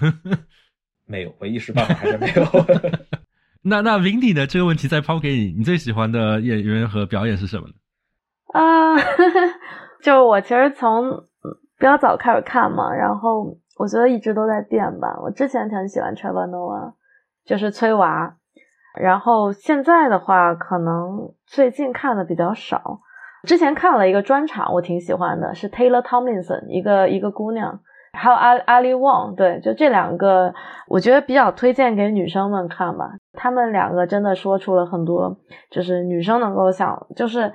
[1.07, 2.66] 没有，我一时半会还是没有。
[3.64, 7.74] 那那 Vindy 的这个问题再抛给你，你最喜欢的演员和表演是什么呢？
[8.53, 8.94] 啊，
[10.03, 11.11] 就我其实从
[11.78, 15.18] 比较早开始看嘛，然后我觉得一直都在变吧。
[15.22, 16.92] 我之前挺喜欢 Trevor Noah，
[17.46, 18.36] 就是崔娃，
[19.00, 23.00] 然后现在的话，可能最近看的比较少。
[23.44, 27.80] 之前看了一个专场，我挺喜欢的，是 Taylor Tomlinson，一个一个姑娘，
[28.12, 30.53] 还有阿阿里旺，对，就这两个，
[30.88, 33.11] 我觉得比较推荐给女生们看吧。
[33.32, 35.38] 他们两个真的说出了很多，
[35.70, 37.50] 就是女生能够想，就是。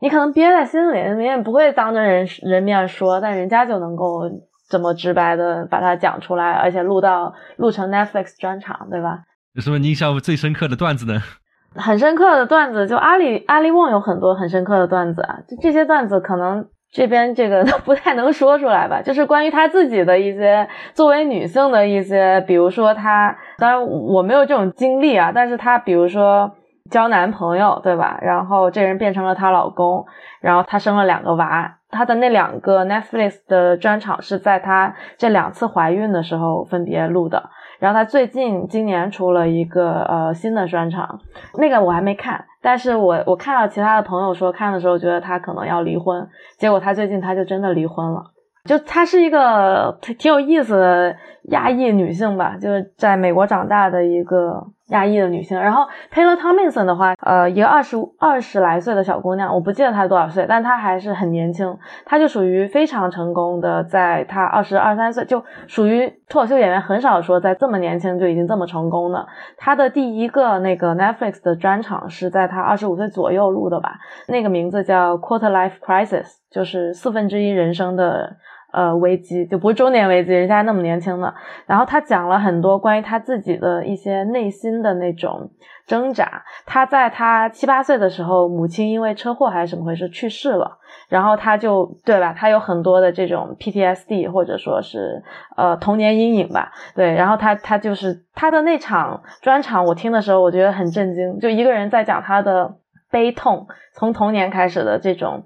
[0.00, 4.22] 你可能憋在心里，你也不会当着人人面说，但人家就能够
[4.70, 9.20] 这么直白的把它讲出来，而且录到录成 Netflix 专场，对吧？
[9.54, 11.20] 有什么印象最深刻的段子呢？
[11.74, 26.54] 很深刻的段子，就阿里阿里旺有很多很深刻的段子啊，就这些段子可能这边这个 都不太能说出来吧，就是关于她自己的一些作为女性的一些，比如说她，当然我没有这种经历啊，但是她比如说。
[26.90, 28.18] 交男朋友，对吧？
[28.22, 30.04] 然后这人变成了她老公，
[30.40, 31.76] 然后她生了两个娃。
[31.90, 37.50] 她的那两个 Netflix 的专场是在她这两次怀孕的时候分别录的。
[37.78, 41.20] 然后他最近今年出了一个呃新的专场，
[41.58, 46.28] 那个我还没看，但是我我看到其他的朋友说看的时候觉得他可能要离婚，
[46.58, 48.24] 结果他最近他就真的离婚了。
[48.64, 51.16] 就她是一个挺有意思的
[51.50, 55.60] 亚裔女性吧，就是在美国长大的一个亚裔的女性。
[55.60, 61.76] 然后 Taylor Tomlinson 的话，呃，一个二十二十来岁的小姑娘，我不记得她多少岁，但她还是很年轻。
[62.04, 69.26] 她就属于非常成功的，在她二十二三岁就属于脱口秀演员，很少说在这么年轻就已经这么成功的。
[69.56, 78.36] 她的第一个那个 Netflix 的专场是在她二十五岁左右录的吧，那个名字叫 Quarter Life Crisis，就是四分之一人生的。
[78.70, 81.34] 呃，危机就不是中年危机，人家那么年轻的。
[81.66, 85.50] 然后他讲了很多关于他自己的一些内心的那种
[85.86, 86.44] 挣扎。
[86.66, 92.34] 他在他七八岁的时候，母亲因为车祸还是怎么回事去世了，然后他就对吧？
[92.36, 95.22] 他有很多的这种 PTSD 或者说是
[95.56, 96.70] 呃童年阴影吧。
[96.94, 102.76] 对，然后他他就是他的那场专场，我听的时候我觉得很震惊，就一个人在讲他的
[103.10, 105.44] 悲痛，从童年开始的这种。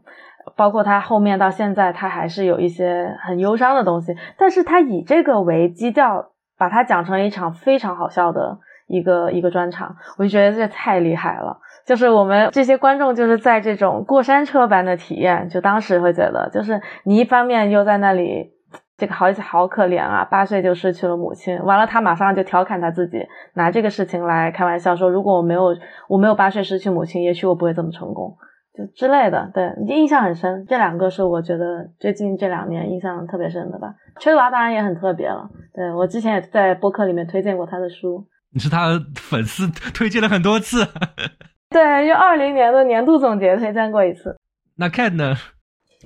[0.57, 11.59] 包括他后面到现在，他还是有一些很忧伤的东西，但是他以这个为基调，把它讲成一场非常好笑的一个一个专场，我就觉得这太厉害了。
[11.85, 18.53] 就是我们这些观众就是在这种过山车般的体验，就当时会觉得，就是你一方面又在那里，
[18.97, 25.77] 这个好好可怜啊，八岁就失去了母亲，完了他马上就调侃他自己，拿这个事情来开玩笑说，如果我没有
[26.09, 28.37] 我没有八岁失去母亲，也许我不会这么成功。
[28.75, 30.65] 就之类的，对，印象很深。
[30.67, 33.95] 这两个是我觉得最近这两年印象特别深的吧。
[34.19, 38.27] 崔娃当然也很特别了，对我之前也在播客里面推荐过他的书。
[38.55, 40.87] 你是他粉丝，推荐了很多次。
[41.69, 44.37] 对，就二零年的年度总结推荐过一次。
[44.77, 45.35] 那看呢？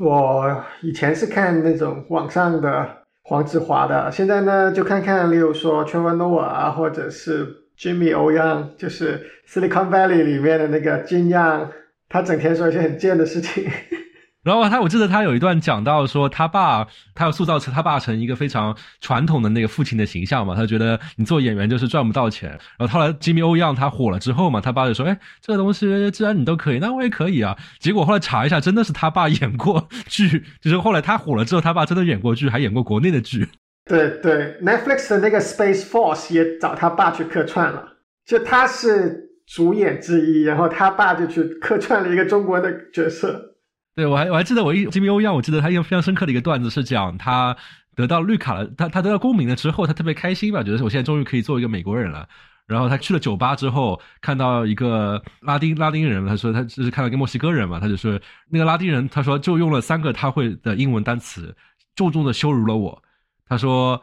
[0.01, 2.89] 我以前是看那种网上的
[3.23, 7.47] 黄子华的，现在呢就看看，例如说 Trevor Noah 啊，或者是
[7.79, 11.71] Jimmy O Yang，就是 Silicon Valley 里面的那个金样。
[12.09, 13.65] 他整天说一些很贱的事情，
[14.45, 16.87] 然后他我记得他有一段讲到说他爸
[17.17, 22.51] 他要塑造成他爸成一个非常传统的那个父亲的形象嘛，他觉得你做演员就是赚不到钱。
[22.79, 33.49] 然后后来 Jimmy O Young 他火了之后嘛，他爸就说：“哎，这个东西既然你都可以，那我也可以啊。”结果后来查一下，真的是他爸演过剧， 就是后来他火了之后，他爸真的演过剧，还演过国内的剧。
[33.85, 37.85] 对对，Netflix 的那个 Space Force 也找他爸去客串了，
[38.25, 39.25] 就他是。
[39.47, 43.55] 主演之一，然后他爸就去客串了一个中国的角色。
[43.95, 47.57] 对我还我还记得我一金明欧样，我记得他一个非常深刻的一个段子是讲他
[47.95, 52.29] 得到绿卡了，他他得到公民了之后，他特别开心吧，觉得我现在终于可以做一个美国人了。
[52.67, 58.21] 然后他去了酒吧之后，看到一个拉丁拉丁人，他说他就是看到一个墨西哥人嘛，他就说
[58.51, 61.57] 那个拉丁人，他说就用了三个他会的英文单词，
[61.95, 63.03] 重重的羞辱了我。
[63.49, 64.03] 他说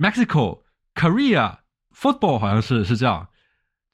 [0.00, 0.62] Mexico
[0.94, 1.58] Korea
[1.94, 3.28] football 好像是是这样。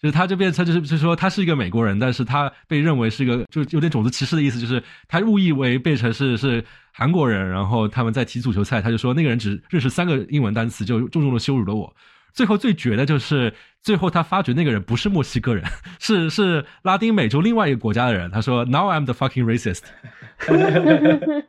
[0.01, 11.95] 就是他就变成就是就是说他是一个美国人，但是他被认为是一个就有点种族歧视的意思，就是他误以为变成是是韩国人，然后他们在踢足球赛，他就说那个人只认识三个英文单词，就重重的羞辱了我。
[12.34, 15.64] 最后最绝的就是最后他发觉那个人不是墨西哥人，
[16.01, 18.30] 是是拉丁美洲另外一个国家的人。
[18.30, 19.82] 他说 Now I'm the fucking racist。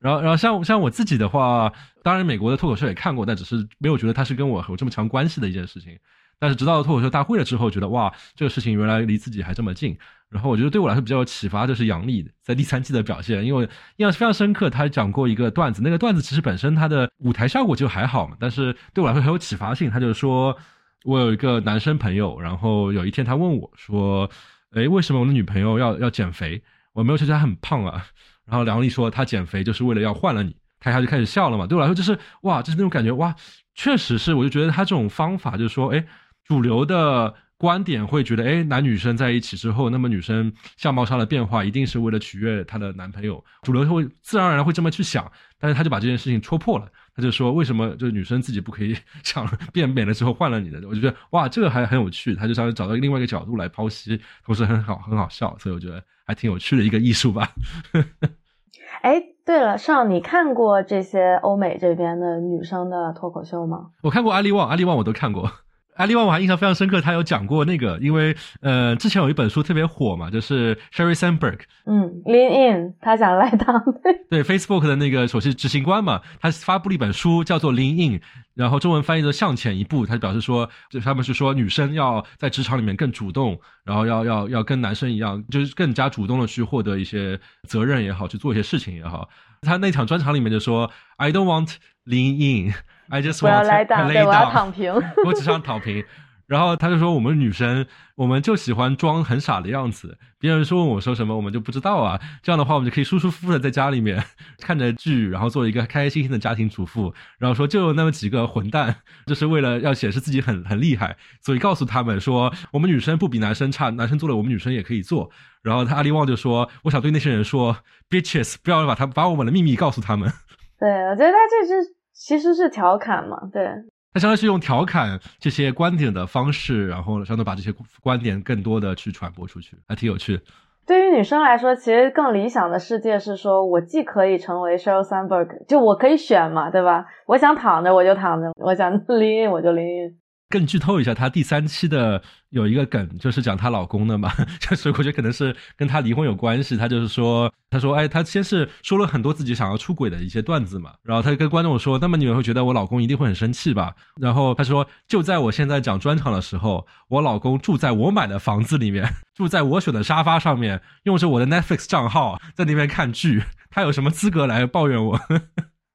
[0.00, 1.72] 然后然后像像我自己的话，
[2.02, 5.96] 当然美国的脱口秀也看过，但只是没有觉得他是跟我有这么强关系的一件事情。
[6.42, 9.96] 但是直到脱口秀大会了之后，觉得哇，这个事情原来离自己还这么近。
[10.28, 13.62] 然后我觉得对我来说比较有启发，就是杨笠在第三季的表现，因为
[13.98, 14.68] 印象非常深刻。
[14.68, 19.88] 他讲过一个段子，那个段子其实本身他的舞台效果就还好嘛，但是对我来说很有启发性。
[19.88, 20.56] 他就说，
[21.04, 24.28] 我有一个男生朋友，然后有一天他问我说，
[24.72, 26.60] 哎，为什么我的女朋友要要减肥？
[26.92, 28.04] 我没有觉得她很胖啊。
[28.44, 30.56] 然后梁丽说，她减肥就是为了要换了你。
[30.80, 31.68] 他一下就开始笑了嘛。
[31.68, 33.32] 对我来说就是哇，就是那种感觉哇，
[33.76, 36.04] 确实是，我就觉得他这种方法就是说，哎。
[36.44, 43.44] 主流的观点会觉得，哎，男女生在一起之后，那么女生相貌上的变化一定是为了取悦她的男朋友。
[43.62, 45.30] 主流会自然而然会这么去想，
[45.60, 46.88] 但是他就把这件事情戳破了。
[47.14, 50.80] 他就说，为什么就是女生自己不可以 想变美了之后换了你的？
[50.88, 52.34] 我就觉得哇，这个还很有趣。
[52.34, 57.52] 他就稍微找到另外一个角度来剖析，同时很好很好笑，所以我觉得还挺有趣的一个艺术吧。
[59.02, 63.90] 哎，对了，上你看过这些欧美这边的女生的脱口秀吗？
[64.02, 65.50] 我看过阿丽旺，阿丽旺我都看过。
[65.96, 73.82] 阿里旺我还印象非常深刻，他有讲过那个，因为呃，之前有一本书特别火嘛，就是 Sherry Sandberg，嗯，Lean In，他想来当
[74.30, 78.20] 对 Facebook 的那个首席执行官嘛，他发布了一本书叫做 Lean In，
[78.54, 87.38] 然后中文翻译的向前一步，他表示说，就他们是说女生要在职场里面更主动，然后要要要跟男生一样，就是更加主动的去获得一些
[87.68, 89.28] 责任也好，去做一些事情也好。
[89.60, 91.74] 他那场专场里面就说，I don't want
[92.06, 92.74] Lean In。
[93.12, 94.90] ，I just want 来 to 档，lay 对，我要躺平。
[95.26, 96.02] 我只想躺平。
[96.46, 102.20] 然后他就说，我们女生我们就喜欢装很傻的样子，别人说问我说什么，我们就不知道啊。
[102.42, 104.22] 这样的话，我们就可以舒舒服服的在家里面
[104.58, 107.14] 看着剧，然后做一个开开心心的家庭主妇。
[107.38, 108.96] 然后说，就有那么几个混蛋，
[109.26, 115.30] 就是为了要显示自己很很厉害，所以告诉他们说，我们女生不比男生差，男生做了，我们女生也可以做。
[115.62, 117.74] 然后他阿里旺就说，我想对那些人说
[118.10, 120.30] ，bitches，不要把他把我们的秘密告诉他们。
[120.78, 121.94] 对，我觉得他这是
[122.24, 123.66] 其实是调侃嘛，对，
[124.14, 130.40] 他相当于是用调侃这些观点的方式，然后相当于把这些观点更多的去传播出去，还挺有趣。
[130.86, 137.06] 对于女生来说，其实更理想的世界是说，我既可以成为 Sheryl Sandberg，就我可以选嘛，对吧？
[137.26, 140.18] 我想躺着我就躺着，我想 lean 我就 lean in。
[140.52, 144.30] 更剧透一下，她第三期的有一个梗，就是讲她老公的嘛，
[144.60, 146.76] 就是我觉得可能是跟她离婚有关系。
[146.76, 153.94] 她就是说，她说，哎，她先是说了很多自己想要出轨的一些段子嘛，然后她就跟观众说，那么你们会觉得我老公一定会很生气吧？
[154.20, 165.18] 然后她说，就在我现在讲专场的时候，我老公住在我买的房子里面， 住在我选的沙发上面，用着我的 Netflix 账号在那边看剧，他有什么资格来抱怨我？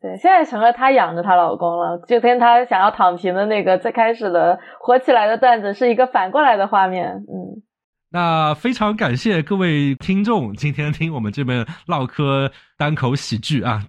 [0.02, 7.08] 对，现在成了她养着她老公了，就跟她想要躺平的那个最开始的火起来的段子是一个反过来的画面。
[7.14, 7.64] 嗯，
[8.12, 13.82] 那非常感谢各位听众今天听我们这边唠嗑单口喜剧啊。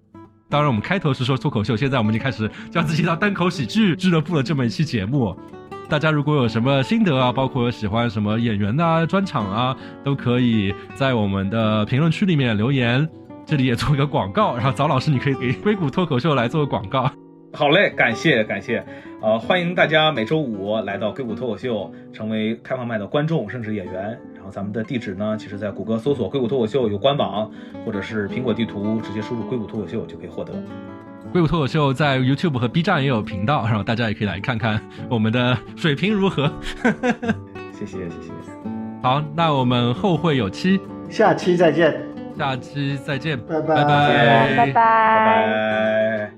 [0.51, 5.37] 当然，我们开头是说脱口秀，现在我们就开始叫自己叫单口喜剧俱乐部的这么一期节目。
[5.91, 13.07] 大家如果有什么心得啊，包括喜欢什么演员啊、专场啊，都可以在我们的评论区里面留言。
[13.49, 17.11] 这里也做一个广告，然后早老师你可以给硅谷脱口秀来做个广告。
[17.55, 18.85] 好嘞，感谢感谢，
[19.23, 23.95] 呃，欢迎大家每周五来到硅谷脱口秀，成为开放麦的观众甚至演员。
[24.35, 27.51] 然后咱们的地址呢，其实在谷歌搜索“硅谷脱口秀”有官网，
[27.87, 30.53] 或者是苹果地图直接输入“硅谷脱口秀”就可以获得。
[31.33, 34.79] 硅谷脱口秀在 YouTube 和 B 站也有频道，然后大家也可以来看看
[35.09, 36.53] 我们的水平如何。
[37.73, 38.31] 谢谢谢谢。
[39.03, 40.79] 好，那我们后会有期，
[41.09, 41.99] 下期再见，
[42.39, 46.38] 下期再见，拜拜，拜拜，拜拜。